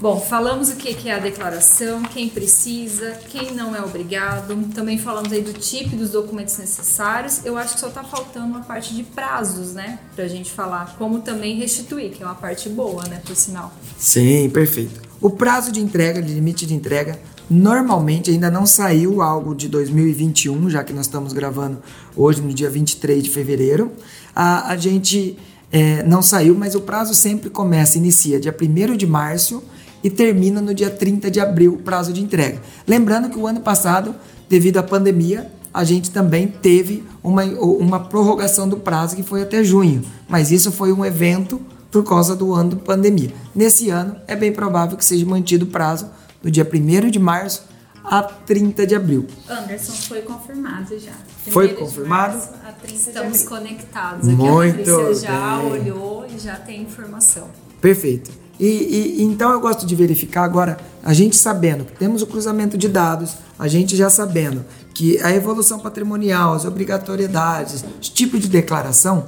Bom, 0.00 0.20
falamos 0.20 0.70
o 0.70 0.76
que 0.76 1.08
é 1.08 1.14
a 1.14 1.18
declaração, 1.18 2.02
quem 2.02 2.28
precisa, 2.28 3.18
quem 3.30 3.52
não 3.52 3.74
é 3.74 3.82
obrigado. 3.82 4.54
Também 4.72 4.96
falamos 4.96 5.32
aí 5.32 5.42
do 5.42 5.52
tipo 5.52 5.96
dos 5.96 6.10
documentos 6.10 6.56
necessários. 6.56 7.44
Eu 7.44 7.56
acho 7.56 7.74
que 7.74 7.80
só 7.80 7.88
está 7.88 8.04
faltando 8.04 8.46
uma 8.46 8.60
parte 8.60 8.94
de 8.94 9.02
prazos, 9.02 9.74
né? 9.74 9.98
Para 10.14 10.24
a 10.24 10.28
gente 10.28 10.52
falar 10.52 10.94
como 10.96 11.20
também 11.20 11.56
restituir, 11.56 12.12
que 12.12 12.22
é 12.22 12.26
uma 12.26 12.36
parte 12.36 12.68
boa, 12.68 13.02
né? 13.08 13.20
Por 13.26 13.34
sinal. 13.34 13.72
Sim, 13.98 14.48
perfeito. 14.50 15.00
O 15.20 15.30
prazo 15.30 15.72
de 15.72 15.80
entrega, 15.80 16.22
de 16.22 16.32
limite 16.32 16.64
de 16.64 16.74
entrega, 16.74 17.18
Normalmente 17.50 18.30
ainda 18.30 18.50
não 18.50 18.66
saiu 18.66 19.22
algo 19.22 19.54
de 19.54 19.68
2021, 19.68 20.68
já 20.68 20.84
que 20.84 20.92
nós 20.92 21.06
estamos 21.06 21.32
gravando 21.32 21.78
hoje 22.14 22.42
no 22.42 22.52
dia 22.52 22.68
23 22.68 23.24
de 23.24 23.30
fevereiro. 23.30 23.90
A, 24.36 24.70
a 24.70 24.76
gente 24.76 25.38
é, 25.72 26.02
não 26.02 26.20
saiu, 26.20 26.54
mas 26.54 26.74
o 26.74 26.82
prazo 26.82 27.14
sempre 27.14 27.48
começa, 27.48 27.96
inicia 27.96 28.38
dia 28.38 28.54
1 28.54 28.98
de 28.98 29.06
março 29.06 29.64
e 30.02 30.10
termina 30.10 30.60
no 30.60 30.74
dia 30.74 30.90
30 30.90 31.30
de 31.30 31.40
abril 31.40 31.74
o 31.74 31.78
prazo 31.78 32.12
de 32.12 32.22
entrega. 32.22 32.60
Lembrando 32.86 33.28
que 33.28 33.38
o 33.38 33.46
ano 33.46 33.60
passado, 33.60 34.14
devido 34.48 34.78
à 34.78 34.82
pandemia, 34.82 35.50
a 35.72 35.84
gente 35.84 36.10
também 36.10 36.48
teve 36.48 37.04
uma, 37.22 37.44
uma 37.44 38.00
prorrogação 38.00 38.68
do 38.68 38.76
prazo 38.76 39.16
que 39.16 39.22
foi 39.22 39.42
até 39.42 39.62
junho, 39.62 40.02
mas 40.28 40.50
isso 40.50 40.72
foi 40.72 40.92
um 40.92 41.04
evento 41.04 41.60
por 41.90 42.04
causa 42.04 42.34
do 42.36 42.52
ano 42.54 42.70
de 42.70 42.76
pandemia. 42.76 43.32
Nesse 43.54 43.90
ano, 43.90 44.16
é 44.26 44.36
bem 44.36 44.52
provável 44.52 44.96
que 44.96 45.04
seja 45.04 45.24
mantido 45.26 45.64
o 45.64 45.68
prazo 45.68 46.10
do 46.42 46.50
dia 46.50 46.68
1 46.68 47.10
de 47.10 47.18
março 47.18 47.62
a 48.04 48.22
30 48.22 48.86
de 48.86 48.94
abril. 48.94 49.26
Anderson 49.48 49.92
foi 49.92 50.22
confirmado 50.22 50.98
já. 50.98 51.12
Foi 51.50 51.68
confirmado? 51.68 52.38
Estamos 52.84 53.42
conectados 53.42 54.26
aqui. 54.26 54.36
Muito 54.36 55.00
a 55.00 55.12
já 55.12 55.60
olhou 55.60 56.26
e 56.34 56.38
já 56.38 56.56
tem 56.56 56.82
informação. 56.82 57.48
Perfeito. 57.80 58.30
E, 58.58 58.66
e, 58.66 59.22
então 59.22 59.52
eu 59.52 59.60
gosto 59.60 59.86
de 59.86 59.94
verificar 59.94 60.42
agora, 60.42 60.78
a 61.02 61.12
gente 61.12 61.36
sabendo 61.36 61.84
que 61.84 61.92
temos 61.92 62.22
o 62.22 62.26
cruzamento 62.26 62.76
de 62.76 62.88
dados, 62.88 63.36
a 63.58 63.68
gente 63.68 63.96
já 63.96 64.10
sabendo 64.10 64.64
que 64.92 65.18
a 65.20 65.32
evolução 65.32 65.78
patrimonial, 65.78 66.54
as 66.54 66.64
obrigatoriedades, 66.64 67.84
os 68.00 68.08
tipos 68.08 68.40
de 68.40 68.48
declaração, 68.48 69.26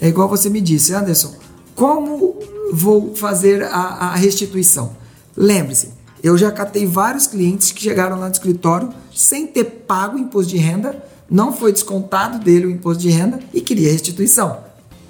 é 0.00 0.08
igual 0.08 0.28
você 0.28 0.48
me 0.48 0.60
disse, 0.60 0.94
Anderson, 0.94 1.34
como 1.74 2.38
vou 2.72 3.16
fazer 3.16 3.64
a, 3.64 3.78
a 4.10 4.14
restituição? 4.14 4.92
Lembre-se, 5.36 5.88
eu 6.22 6.38
já 6.38 6.52
catei 6.52 6.86
vários 6.86 7.26
clientes 7.26 7.72
que 7.72 7.82
chegaram 7.82 8.18
lá 8.18 8.26
no 8.26 8.32
escritório 8.32 8.90
sem 9.12 9.46
ter 9.46 9.64
pago 9.64 10.16
o 10.16 10.18
imposto 10.18 10.50
de 10.50 10.58
renda, 10.58 11.02
não 11.28 11.52
foi 11.52 11.72
descontado 11.72 12.38
dele 12.38 12.66
o 12.66 12.70
imposto 12.70 13.02
de 13.02 13.10
renda 13.10 13.40
e 13.52 13.60
queria 13.60 13.90
restituição. 13.90 14.58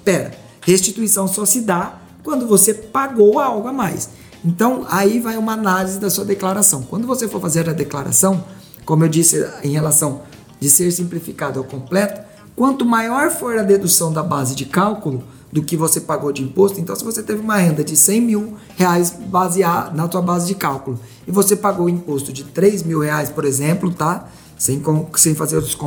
Pera, 0.03 0.31
restituição 0.61 1.27
só 1.27 1.45
se 1.45 1.61
dá 1.61 2.00
quando 2.23 2.47
você 2.47 2.73
pagou 2.73 3.39
algo 3.39 3.67
a 3.67 3.73
mais. 3.73 4.09
Então, 4.43 4.85
aí 4.89 5.19
vai 5.19 5.37
uma 5.37 5.53
análise 5.53 5.99
da 5.99 6.09
sua 6.09 6.25
declaração. 6.25 6.81
Quando 6.83 7.05
você 7.05 7.27
for 7.27 7.39
fazer 7.39 7.69
a 7.69 7.73
declaração, 7.73 8.43
como 8.85 9.03
eu 9.05 9.09
disse 9.09 9.47
em 9.63 9.71
relação 9.71 10.21
de 10.59 10.69
ser 10.69 10.91
simplificado 10.91 11.59
ao 11.59 11.65
completo, 11.65 12.21
quanto 12.55 12.85
maior 12.85 13.29
for 13.29 13.57
a 13.57 13.63
dedução 13.63 14.11
da 14.11 14.23
base 14.23 14.55
de 14.55 14.65
cálculo, 14.65 15.23
do 15.51 15.61
que 15.61 15.75
você 15.75 15.99
pagou 15.99 16.31
de 16.31 16.41
imposto. 16.41 16.79
Então, 16.79 16.95
se 16.95 17.03
você 17.03 17.21
teve 17.21 17.41
uma 17.41 17.57
renda 17.57 17.83
de 17.83 17.95
100 17.95 18.21
mil 18.21 18.57
reais 18.77 19.13
basear 19.27 19.93
na 19.93 20.07
tua 20.07 20.21
base 20.21 20.47
de 20.47 20.55
cálculo 20.55 20.99
e 21.27 21.31
você 21.31 21.55
pagou 21.55 21.89
imposto 21.89 22.31
de 22.31 22.45
3 22.45 22.83
mil 22.83 22.99
reais, 22.99 23.29
por 23.29 23.43
exemplo, 23.43 23.93
tá? 23.93 24.27
Sem, 24.57 24.81
sem 25.15 25.35
fazer 25.35 25.57
os, 25.57 25.77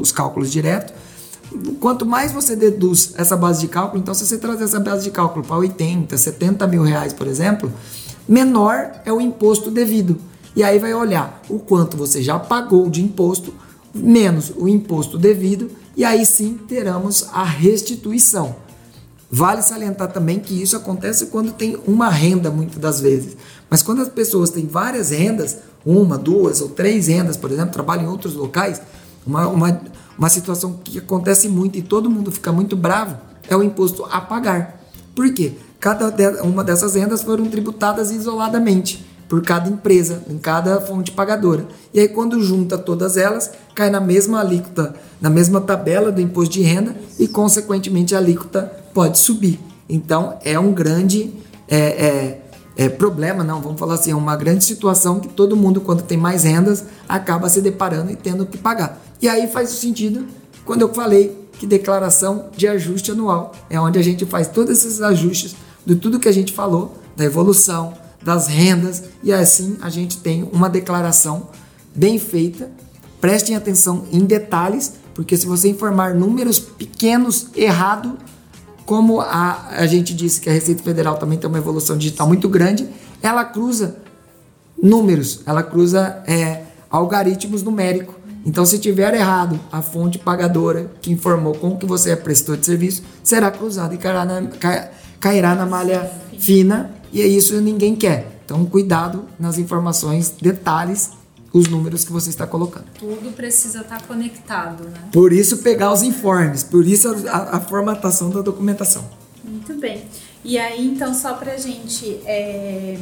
os 0.00 0.12
cálculos 0.12 0.52
direto. 0.52 0.92
Quanto 1.80 2.04
mais 2.06 2.32
você 2.32 2.56
deduz 2.56 3.12
essa 3.16 3.36
base 3.36 3.60
de 3.60 3.68
cálculo, 3.68 4.00
então 4.00 4.14
se 4.14 4.26
você 4.26 4.38
trazer 4.38 4.64
essa 4.64 4.80
base 4.80 5.04
de 5.04 5.10
cálculo 5.10 5.44
para 5.44 5.56
80, 5.56 6.16
70 6.16 6.66
mil 6.66 6.82
reais, 6.82 7.12
por 7.12 7.26
exemplo, 7.26 7.72
menor 8.28 8.90
é 9.04 9.12
o 9.12 9.20
imposto 9.20 9.70
devido. 9.70 10.18
E 10.56 10.62
aí 10.62 10.78
vai 10.78 10.94
olhar 10.94 11.42
o 11.48 11.58
quanto 11.58 11.96
você 11.96 12.22
já 12.22 12.38
pagou 12.38 12.88
de 12.88 13.02
imposto, 13.02 13.52
menos 13.92 14.52
o 14.56 14.68
imposto 14.68 15.18
devido, 15.18 15.70
e 15.96 16.04
aí 16.04 16.24
sim 16.24 16.58
teremos 16.68 17.28
a 17.32 17.44
restituição. 17.44 18.56
Vale 19.30 19.62
salientar 19.62 20.12
também 20.12 20.38
que 20.38 20.60
isso 20.60 20.76
acontece 20.76 21.26
quando 21.26 21.52
tem 21.52 21.76
uma 21.86 22.08
renda, 22.08 22.50
muitas 22.50 22.78
das 22.78 23.00
vezes. 23.00 23.36
Mas 23.68 23.82
quando 23.82 24.02
as 24.02 24.08
pessoas 24.08 24.50
têm 24.50 24.66
várias 24.66 25.10
rendas, 25.10 25.58
uma, 25.84 26.16
duas 26.16 26.60
ou 26.60 26.68
três 26.68 27.08
rendas, 27.08 27.36
por 27.36 27.50
exemplo, 27.50 27.72
trabalham 27.72 28.04
em 28.04 28.08
outros 28.08 28.34
locais, 28.34 28.80
uma, 29.26 29.48
uma, 29.48 29.80
uma 30.18 30.28
situação 30.28 30.78
que 30.82 30.98
acontece 30.98 31.48
muito 31.48 31.78
e 31.78 31.82
todo 31.82 32.10
mundo 32.10 32.30
fica 32.30 32.52
muito 32.52 32.76
bravo 32.76 33.16
é 33.48 33.56
o 33.56 33.62
imposto 33.62 34.04
a 34.10 34.20
pagar. 34.20 34.80
Por 35.14 35.32
quê? 35.32 35.52
Cada 35.80 36.42
uma 36.42 36.64
dessas 36.64 36.94
rendas 36.94 37.22
foram 37.22 37.46
tributadas 37.46 38.10
isoladamente 38.10 39.04
por 39.28 39.42
cada 39.42 39.68
empresa, 39.68 40.22
em 40.28 40.38
cada 40.38 40.80
fonte 40.80 41.10
pagadora. 41.10 41.66
E 41.92 42.00
aí, 42.00 42.08
quando 42.08 42.42
junta 42.42 42.76
todas 42.78 43.16
elas, 43.16 43.50
cai 43.74 43.90
na 43.90 44.00
mesma 44.00 44.40
alíquota, 44.40 44.94
na 45.20 45.30
mesma 45.30 45.60
tabela 45.60 46.12
do 46.12 46.20
imposto 46.20 46.54
de 46.54 46.62
renda 46.62 46.94
e, 47.18 47.26
consequentemente, 47.26 48.14
a 48.14 48.18
alíquota 48.18 48.70
pode 48.92 49.18
subir. 49.18 49.58
Então, 49.88 50.38
é 50.44 50.58
um 50.58 50.72
grande 50.72 51.32
é, 51.68 51.78
é, 51.78 52.40
é 52.76 52.88
problema, 52.88 53.42
não, 53.42 53.60
vamos 53.60 53.78
falar 53.78 53.94
assim, 53.94 54.10
é 54.10 54.16
uma 54.16 54.36
grande 54.36 54.64
situação 54.64 55.20
que 55.20 55.28
todo 55.28 55.56
mundo, 55.56 55.80
quando 55.80 56.02
tem 56.02 56.18
mais 56.18 56.44
rendas, 56.44 56.84
acaba 57.08 57.48
se 57.48 57.60
deparando 57.60 58.10
e 58.10 58.16
tendo 58.16 58.44
que 58.46 58.58
pagar. 58.58 59.00
E 59.24 59.28
aí 59.28 59.48
faz 59.48 59.70
sentido 59.70 60.26
quando 60.66 60.82
eu 60.82 60.92
falei 60.92 61.48
que 61.58 61.66
declaração 61.66 62.50
de 62.54 62.68
ajuste 62.68 63.10
anual 63.10 63.52
é 63.70 63.80
onde 63.80 63.98
a 63.98 64.02
gente 64.02 64.26
faz 64.26 64.46
todos 64.48 64.70
esses 64.70 65.00
ajustes 65.00 65.56
de 65.86 65.96
tudo 65.96 66.20
que 66.20 66.28
a 66.28 66.32
gente 66.32 66.52
falou, 66.52 66.94
da 67.16 67.24
evolução, 67.24 67.94
das 68.22 68.48
rendas, 68.48 69.04
e 69.22 69.32
assim 69.32 69.78
a 69.80 69.88
gente 69.88 70.18
tem 70.18 70.46
uma 70.52 70.68
declaração 70.68 71.48
bem 71.94 72.18
feita. 72.18 72.70
Prestem 73.18 73.56
atenção 73.56 74.04
em 74.12 74.26
detalhes, 74.26 74.92
porque 75.14 75.38
se 75.38 75.46
você 75.46 75.70
informar 75.70 76.14
números 76.14 76.58
pequenos 76.58 77.46
errado, 77.56 78.18
como 78.84 79.22
a, 79.22 79.68
a 79.70 79.86
gente 79.86 80.12
disse 80.12 80.38
que 80.38 80.50
a 80.50 80.52
Receita 80.52 80.82
Federal 80.82 81.16
também 81.16 81.38
tem 81.38 81.48
uma 81.48 81.56
evolução 81.56 81.96
digital 81.96 82.28
muito 82.28 82.46
grande, 82.46 82.86
ela 83.22 83.42
cruza 83.42 83.96
números, 84.76 85.40
ela 85.46 85.62
cruza 85.62 86.22
é, 86.26 86.64
numéricos 87.62 88.13
Então, 88.44 88.66
se 88.66 88.78
tiver 88.78 89.14
errado, 89.14 89.58
a 89.72 89.80
fonte 89.80 90.18
pagadora 90.18 90.90
que 91.00 91.10
informou 91.10 91.54
como 91.54 91.78
que 91.78 91.86
você 91.86 92.10
é 92.10 92.16
prestou 92.16 92.56
de 92.56 92.66
serviço 92.66 93.02
será 93.22 93.50
cruzada 93.50 93.94
e 93.94 93.98
cairá 93.98 94.24
na, 94.24 94.42
cairá 95.18 95.54
na 95.54 95.64
malha 95.64 96.10
fina 96.38 96.90
e 97.12 97.22
é 97.22 97.26
isso 97.26 97.58
ninguém 97.60 97.96
quer. 97.96 98.40
Então, 98.44 98.64
cuidado 98.66 99.24
nas 99.38 99.56
informações, 99.56 100.34
detalhes, 100.40 101.12
os 101.52 101.68
números 101.68 102.04
que 102.04 102.12
você 102.12 102.28
está 102.28 102.46
colocando. 102.46 102.86
Tudo 102.98 103.32
precisa 103.34 103.80
estar 103.80 104.02
conectado, 104.02 104.84
né? 104.84 105.08
Por 105.12 105.32
isso, 105.32 105.58
pegar 105.58 105.92
os 105.92 106.02
informes, 106.02 106.64
por 106.64 106.84
isso 106.86 107.08
a, 107.28 107.56
a 107.56 107.60
formatação 107.60 108.28
da 108.28 108.42
documentação. 108.42 109.08
Muito 109.42 109.72
bem. 109.74 110.04
E 110.44 110.58
aí, 110.58 110.84
então, 110.84 111.14
só 111.14 111.34
para 111.34 111.52
a 111.52 111.56
gente 111.56 112.20
é, 112.26 112.98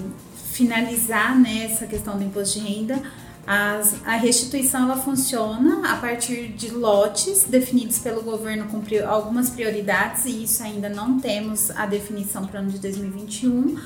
finalizar 0.52 1.36
né, 1.40 1.64
essa 1.64 1.86
questão 1.86 2.16
do 2.16 2.22
imposto 2.22 2.60
de 2.60 2.66
renda, 2.66 3.02
as, 3.46 3.96
a 4.04 4.16
restituição 4.16 4.84
ela 4.84 4.96
funciona 4.96 5.92
a 5.92 5.96
partir 5.96 6.48
de 6.48 6.70
lotes 6.70 7.44
definidos 7.44 7.98
pelo 7.98 8.22
governo 8.22 8.66
com 8.66 8.80
pri, 8.80 9.00
algumas 9.00 9.50
prioridades, 9.50 10.24
e 10.26 10.44
isso 10.44 10.62
ainda 10.62 10.88
não 10.88 11.18
temos 11.18 11.70
a 11.72 11.84
definição 11.86 12.46
para 12.46 12.60
o 12.60 12.62
ano 12.62 12.70
de 12.70 12.78
2021, 12.78 13.76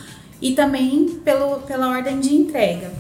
e 0.43 0.53
também 0.53 1.21
pelo, 1.25 1.61
pela 1.61 1.89
ordem 1.89 2.21
de 2.21 2.35
entrega. 2.35 2.93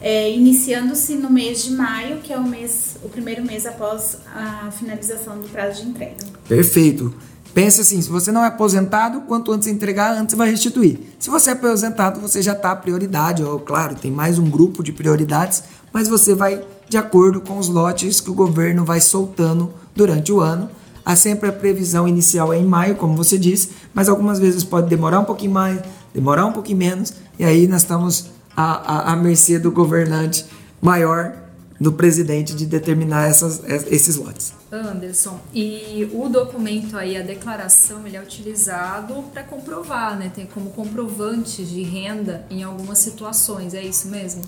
É, 0.00 0.30
iniciando-se 0.30 1.14
no 1.14 1.30
mês 1.30 1.64
de 1.64 1.70
maio, 1.70 2.18
que 2.18 2.32
é 2.32 2.36
o 2.36 2.42
mês, 2.42 2.96
o 3.02 3.08
primeiro 3.08 3.42
mês 3.44 3.64
após 3.64 4.18
a 4.34 4.70
finalização 4.72 5.38
do 5.38 5.48
prazo 5.48 5.82
de 5.82 5.88
entrega. 5.88 6.26
Perfeito. 6.48 7.14
Pense 7.54 7.80
assim, 7.80 8.02
se 8.02 8.10
você 8.10 8.32
não 8.32 8.44
é 8.44 8.48
aposentado, 8.48 9.20
quanto 9.22 9.52
antes 9.52 9.68
entregar, 9.68 10.12
antes 10.16 10.34
vai 10.34 10.50
restituir. 10.50 10.98
Se 11.20 11.30
você 11.30 11.50
é 11.50 11.52
aposentado, 11.52 12.20
você 12.20 12.42
já 12.42 12.52
está 12.52 12.72
a 12.72 12.76
prioridade, 12.76 13.44
ou 13.44 13.60
claro, 13.60 13.94
tem 13.94 14.10
mais 14.10 14.40
um 14.40 14.50
grupo 14.50 14.82
de 14.82 14.92
prioridades, 14.92 15.62
mas 15.94 16.08
você 16.08 16.34
vai 16.34 16.60
de 16.88 16.96
acordo 16.96 17.40
com 17.40 17.56
os 17.56 17.68
lotes 17.68 18.20
que 18.20 18.28
o 18.28 18.34
governo 18.34 18.84
vai 18.84 19.00
soltando 19.00 19.72
durante 19.94 20.32
o 20.32 20.40
ano. 20.40 20.68
Há 21.04 21.14
sempre 21.14 21.48
a 21.48 21.52
previsão 21.52 22.08
inicial 22.08 22.52
é 22.52 22.58
em 22.58 22.64
maio, 22.64 22.96
como 22.96 23.14
você 23.14 23.38
disse, 23.38 23.70
mas 23.94 24.08
algumas 24.08 24.40
vezes 24.40 24.64
pode 24.64 24.88
demorar 24.88 25.20
um 25.20 25.24
pouquinho 25.24 25.52
mais, 25.52 25.80
demorar 26.12 26.46
um 26.46 26.52
pouquinho 26.52 26.78
menos, 26.78 27.12
e 27.38 27.44
aí 27.44 27.68
nós 27.68 27.82
estamos 27.82 28.30
à, 28.56 29.10
à, 29.10 29.12
à 29.12 29.16
mercê 29.16 29.58
do 29.58 29.70
governante 29.70 30.44
maior 30.82 31.36
do 31.80 31.92
presidente 31.92 32.54
de 32.54 32.66
determinar 32.66 33.28
essas, 33.28 33.62
esses 33.90 34.16
lotes. 34.16 34.52
Anderson, 34.72 35.38
e 35.52 36.08
o 36.12 36.28
documento 36.28 36.96
aí, 36.96 37.16
a 37.16 37.22
declaração, 37.22 38.06
ele 38.06 38.16
é 38.16 38.22
utilizado 38.22 39.24
para 39.32 39.42
comprovar, 39.42 40.18
né? 40.18 40.32
Tem 40.34 40.46
como 40.46 40.70
comprovante 40.70 41.64
de 41.64 41.82
renda 41.82 42.44
em 42.50 42.62
algumas 42.62 42.98
situações, 42.98 43.74
é 43.74 43.82
isso 43.82 44.08
mesmo? 44.08 44.42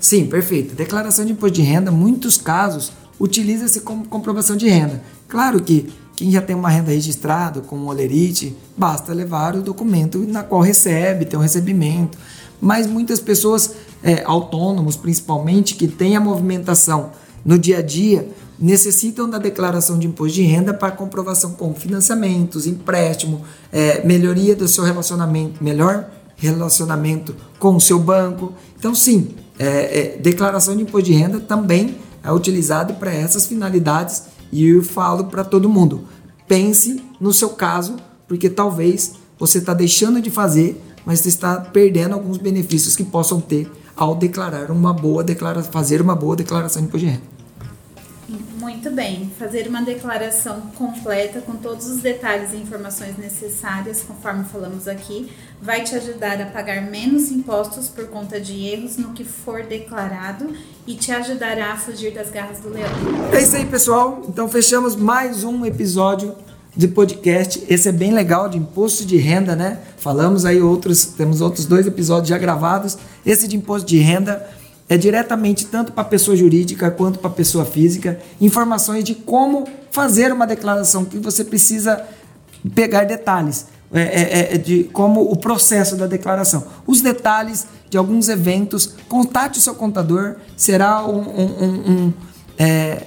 Sim, 0.00 0.26
perfeito. 0.26 0.74
Declaração 0.74 1.24
de 1.24 1.32
imposto 1.32 1.56
de 1.56 1.62
renda, 1.62 1.90
muitos 1.90 2.36
casos, 2.36 2.92
utiliza-se 3.18 3.80
como 3.80 4.06
comprovação 4.06 4.56
de 4.56 4.68
renda. 4.68 5.02
Claro 5.26 5.62
que 5.62 5.88
quem 6.16 6.30
já 6.30 6.40
tem 6.40 6.56
uma 6.56 6.68
renda 6.68 6.90
registrada, 6.90 7.60
como 7.60 7.86
o 7.86 7.88
Olerite, 7.88 8.56
basta 8.76 9.12
levar 9.12 9.54
o 9.54 9.62
documento 9.62 10.18
na 10.18 10.42
qual 10.42 10.60
recebe, 10.60 11.24
tem 11.24 11.38
um 11.38 11.42
recebimento. 11.42 12.18
Mas 12.60 12.86
muitas 12.86 13.20
pessoas, 13.20 13.72
é, 14.02 14.22
autônomos 14.24 14.96
principalmente, 14.96 15.74
que 15.74 15.86
têm 15.86 16.16
a 16.16 16.20
movimentação 16.20 17.10
no 17.44 17.58
dia 17.58 17.78
a 17.78 17.82
dia, 17.82 18.28
necessitam 18.58 19.30
da 19.30 19.38
declaração 19.38 19.98
de 19.98 20.08
imposto 20.08 20.34
de 20.34 20.42
renda 20.42 20.74
para 20.74 20.90
comprovação 20.90 21.52
com 21.52 21.72
financiamentos, 21.72 22.66
empréstimo, 22.66 23.42
é, 23.72 24.04
melhoria 24.04 24.56
do 24.56 24.66
seu 24.66 24.82
relacionamento, 24.82 25.62
melhor 25.62 26.10
relacionamento 26.36 27.34
com 27.58 27.76
o 27.76 27.80
seu 27.80 27.98
banco. 27.98 28.52
Então, 28.76 28.94
sim, 28.94 29.34
é, 29.58 30.00
é, 30.00 30.18
declaração 30.18 30.76
de 30.76 30.82
imposto 30.82 31.10
de 31.10 31.12
renda 31.12 31.40
também 31.40 31.96
é 32.22 32.32
utilizado 32.32 32.94
para 32.94 33.12
essas 33.12 33.46
finalidades 33.46 34.24
e 34.52 34.66
eu 34.66 34.82
falo 34.82 35.24
para 35.24 35.44
todo 35.44 35.68
mundo: 35.68 36.04
pense 36.46 37.02
no 37.20 37.32
seu 37.32 37.50
caso, 37.50 37.96
porque 38.26 38.48
talvez 38.48 39.14
você 39.38 39.58
está 39.58 39.74
deixando 39.74 40.20
de 40.20 40.30
fazer, 40.30 40.80
mas 41.04 41.20
você 41.20 41.28
está 41.28 41.56
perdendo 41.56 42.14
alguns 42.14 42.38
benefícios 42.38 42.94
que 42.94 43.04
possam 43.04 43.40
ter 43.40 43.70
ao 43.96 44.14
declarar 44.14 44.70
uma 44.70 44.92
boa 44.92 45.24
declaração, 45.24 45.72
fazer 45.72 46.00
uma 46.00 46.14
boa 46.14 46.36
declaração 46.36 46.80
de 46.80 46.88
imposto 46.88 47.06
de 47.06 47.12
renda. 47.12 47.37
Muito 48.68 48.90
bem, 48.90 49.32
fazer 49.38 49.66
uma 49.66 49.80
declaração 49.80 50.60
completa 50.76 51.40
com 51.40 51.56
todos 51.56 51.86
os 51.86 52.02
detalhes 52.02 52.52
e 52.52 52.56
informações 52.58 53.16
necessárias, 53.16 54.02
conforme 54.02 54.44
falamos 54.44 54.86
aqui, 54.86 55.32
vai 55.60 55.82
te 55.82 55.94
ajudar 55.94 56.38
a 56.38 56.44
pagar 56.44 56.82
menos 56.82 57.30
impostos 57.30 57.88
por 57.88 58.08
conta 58.08 58.38
de 58.38 58.66
erros 58.66 58.98
no 58.98 59.14
que 59.14 59.24
for 59.24 59.62
declarado 59.62 60.52
e 60.86 60.94
te 60.96 61.10
ajudará 61.10 61.72
a 61.72 61.76
fugir 61.78 62.12
das 62.12 62.28
garras 62.28 62.58
do 62.58 62.68
leão. 62.68 62.90
É 63.32 63.40
isso 63.40 63.56
aí, 63.56 63.64
pessoal. 63.64 64.22
Então 64.28 64.46
fechamos 64.50 64.94
mais 64.94 65.44
um 65.44 65.64
episódio 65.64 66.36
de 66.76 66.88
podcast. 66.88 67.64
Esse 67.70 67.88
é 67.88 67.92
bem 67.92 68.12
legal 68.12 68.50
de 68.50 68.58
imposto 68.58 69.06
de 69.06 69.16
renda, 69.16 69.56
né? 69.56 69.78
Falamos 69.96 70.44
aí 70.44 70.60
outros, 70.60 71.06
temos 71.06 71.40
outros 71.40 71.64
dois 71.64 71.86
episódios 71.86 72.28
já 72.28 72.36
gravados. 72.36 72.98
Esse 73.24 73.48
de 73.48 73.56
imposto 73.56 73.88
de 73.88 73.98
renda 73.98 74.46
é 74.88 74.96
diretamente 74.96 75.66
tanto 75.66 75.92
para 75.92 76.02
a 76.02 76.06
pessoa 76.06 76.36
jurídica 76.36 76.90
quanto 76.90 77.18
para 77.18 77.30
a 77.30 77.32
pessoa 77.32 77.64
física, 77.64 78.18
informações 78.40 79.04
de 79.04 79.14
como 79.14 79.66
fazer 79.90 80.32
uma 80.32 80.46
declaração 80.46 81.04
que 81.04 81.18
você 81.18 81.44
precisa 81.44 82.02
pegar 82.74 83.04
detalhes. 83.04 83.66
É, 83.90 84.00
é, 84.00 84.54
é, 84.54 84.58
de 84.58 84.84
como 84.84 85.22
o 85.22 85.34
processo 85.34 85.96
da 85.96 86.06
declaração. 86.06 86.66
Os 86.86 87.00
detalhes 87.00 87.66
de 87.88 87.96
alguns 87.96 88.28
eventos, 88.28 88.92
contate 89.08 89.58
o 89.58 89.62
seu 89.62 89.74
contador, 89.74 90.36
será 90.54 91.06
um, 91.06 91.20
um, 91.20 91.90
um, 91.90 92.12
é, 92.58 92.66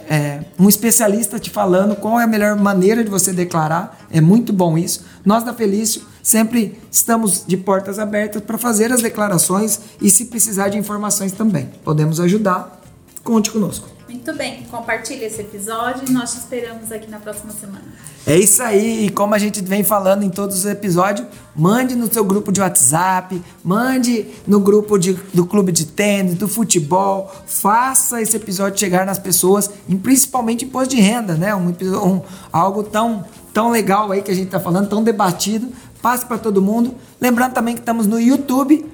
é, 0.10 0.44
um 0.58 0.68
especialista 0.68 1.38
te 1.38 1.52
falando 1.52 1.96
qual 1.96 2.20
é 2.20 2.24
a 2.24 2.28
melhor 2.28 2.56
maneira 2.56 3.04
de 3.04 3.12
você 3.12 3.32
declarar. 3.32 4.08
É 4.10 4.20
muito 4.20 4.52
bom 4.52 4.76
isso. 4.76 5.06
Nós 5.24 5.44
da 5.44 5.54
Felício 5.54 6.02
sempre 6.22 6.80
estamos 6.92 7.46
de 7.46 7.58
portas 7.58 8.00
abertas 8.00 8.42
para 8.42 8.58
fazer 8.58 8.92
as 8.92 9.02
declarações 9.02 9.80
e 10.02 10.10
se 10.10 10.26
precisar 10.26 10.70
de 10.70 10.78
informações 10.78 11.32
também. 11.32 11.70
Podemos 11.84 12.20
ajudar. 12.20 12.82
Conte 13.24 13.52
conosco. 13.52 13.88
Muito 14.12 14.34
bem, 14.36 14.64
compartilhe 14.70 15.24
esse 15.24 15.42
episódio 15.42 16.04
e 16.08 16.12
nós 16.12 16.34
te 16.34 16.40
esperamos 16.40 16.92
aqui 16.92 17.10
na 17.10 17.18
próxima 17.18 17.52
semana. 17.54 17.86
É 18.28 18.38
isso 18.38 18.62
aí, 18.62 19.06
e 19.06 19.10
como 19.10 19.34
a 19.34 19.40
gente 19.40 19.64
vem 19.64 19.84
falando 19.84 20.24
em 20.24 20.30
todos 20.30 20.58
os 20.58 20.66
episódios, 20.66 21.28
mande 21.56 21.96
no 21.96 22.12
seu 22.12 22.24
grupo 22.24 22.52
de 22.52 22.62
WhatsApp, 22.62 23.42
mande 23.64 24.28
no 24.46 24.60
grupo 24.60 25.00
de, 25.00 25.14
do 25.34 25.46
clube 25.46 25.72
de 25.72 25.86
tênis, 25.86 26.36
do 26.36 26.48
futebol, 26.48 27.34
faça 27.48 28.22
esse 28.22 28.36
episódio 28.36 28.78
chegar 28.78 29.06
nas 29.06 29.18
pessoas, 29.18 29.72
e 29.88 29.96
principalmente 29.96 30.66
imposto 30.66 30.94
de 30.94 31.02
renda, 31.02 31.34
né? 31.34 31.56
Um, 31.56 31.70
um, 31.70 32.22
algo 32.52 32.84
tão, 32.84 33.26
tão 33.54 33.72
legal 33.72 34.12
aí 34.12 34.22
que 34.22 34.30
a 34.30 34.36
gente 34.36 34.48
está 34.48 34.60
falando, 34.60 34.88
tão 34.88 35.02
debatido, 35.04 35.70
passe 36.02 36.26
para 36.26 36.38
todo 36.38 36.62
mundo. 36.62 36.96
Lembrando 37.20 37.54
também 37.54 37.76
que 37.76 37.82
estamos 37.82 38.08
no 38.08 38.20
YouTube, 38.20 38.86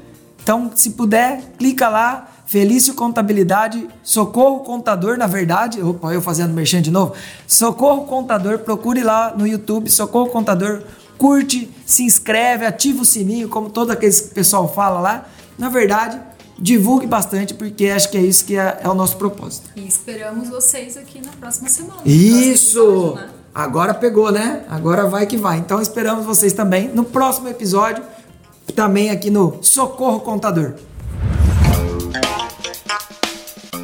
então 0.42 0.72
se 0.76 0.92
puder, 0.92 1.42
clica 1.58 1.90
lá, 1.90 2.28
Felício 2.46 2.94
Contabilidade, 2.94 3.88
Socorro 4.02 4.62
Contador, 4.62 5.18
na 5.18 5.28
verdade, 5.28 5.82
opa, 5.82 6.14
eu 6.14 6.22
fazendo 6.22 6.54
merchan 6.54 6.82
de 6.82 6.90
novo, 6.90 7.14
Socorro 7.46 8.06
Contador, 8.06 8.60
procure 8.60 9.04
lá 9.04 9.34
no 9.36 9.46
YouTube, 9.46 9.90
Socorro 9.90 10.30
Contador, 10.30 10.82
curte, 11.18 11.70
se 11.86 12.04
inscreve, 12.04 12.66
ativa 12.66 13.02
o 13.02 13.06
sininho, 13.06 13.50
como 13.50 13.70
todo 13.70 13.92
aquele 13.92 14.14
pessoal 14.14 14.72
fala 14.74 15.00
lá. 15.02 15.26
Na 15.58 15.68
verdade, 15.68 16.22
divulgue 16.58 17.06
bastante, 17.06 17.54
porque 17.54 17.88
acho 17.88 18.10
que 18.10 18.18
é 18.18 18.22
isso 18.22 18.46
que 18.46 18.56
é, 18.56 18.80
é 18.82 18.88
o 18.88 18.94
nosso 18.94 19.18
propósito. 19.18 19.70
E 19.76 19.86
esperamos 19.86 20.50
vocês 20.50 20.96
aqui 20.96 21.20
na 21.20 21.32
próxima 21.32 21.68
semana. 21.68 22.02
Isso! 22.06 23.18
Agora 23.58 23.92
pegou, 23.92 24.32
né? 24.32 24.62
Agora 24.70 25.08
vai 25.08 25.26
que 25.26 25.36
vai. 25.36 25.58
Então 25.58 25.82
esperamos 25.82 26.24
vocês 26.24 26.54
também 26.54 26.90
no 26.90 27.04
próximo 27.04 27.50
episódio, 27.50 28.04
também 28.76 29.10
aqui 29.10 29.32
no 29.32 29.58
Socorro 29.64 30.20
Contador. 30.20 30.76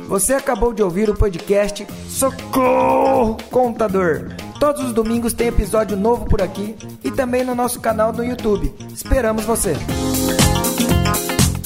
Você 0.08 0.36
acabou 0.36 0.76
de 0.76 0.84
ouvir 0.84 1.10
o 1.10 1.16
podcast 1.16 1.88
Socorro 2.08 3.36
Contador. 3.50 4.30
Todos 4.60 4.84
os 4.84 4.94
domingos 4.94 5.34
tem 5.34 5.48
episódio 5.48 5.98
novo 5.98 6.26
por 6.26 6.40
aqui 6.40 6.76
e 7.04 7.10
também 7.10 7.44
no 7.44 7.56
nosso 7.56 7.80
canal 7.80 8.14
no 8.14 8.24
YouTube. 8.24 8.72
Esperamos 8.94 9.44
você. 9.44 9.74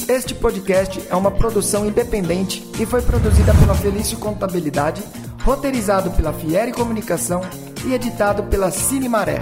Este 0.08 0.34
podcast 0.34 1.06
é 1.10 1.14
uma 1.14 1.30
produção 1.30 1.84
independente 1.84 2.66
e 2.80 2.86
foi 2.86 3.02
produzida 3.02 3.52
pela 3.52 3.74
Felício 3.74 4.16
Contabilidade, 4.16 5.04
roteirizado 5.44 6.10
pela 6.12 6.32
Fiere 6.32 6.72
Comunicação 6.72 7.42
e 7.86 7.94
editado 7.94 8.42
pela 8.44 8.70
Cine 8.70 9.08
Maré. 9.08 9.40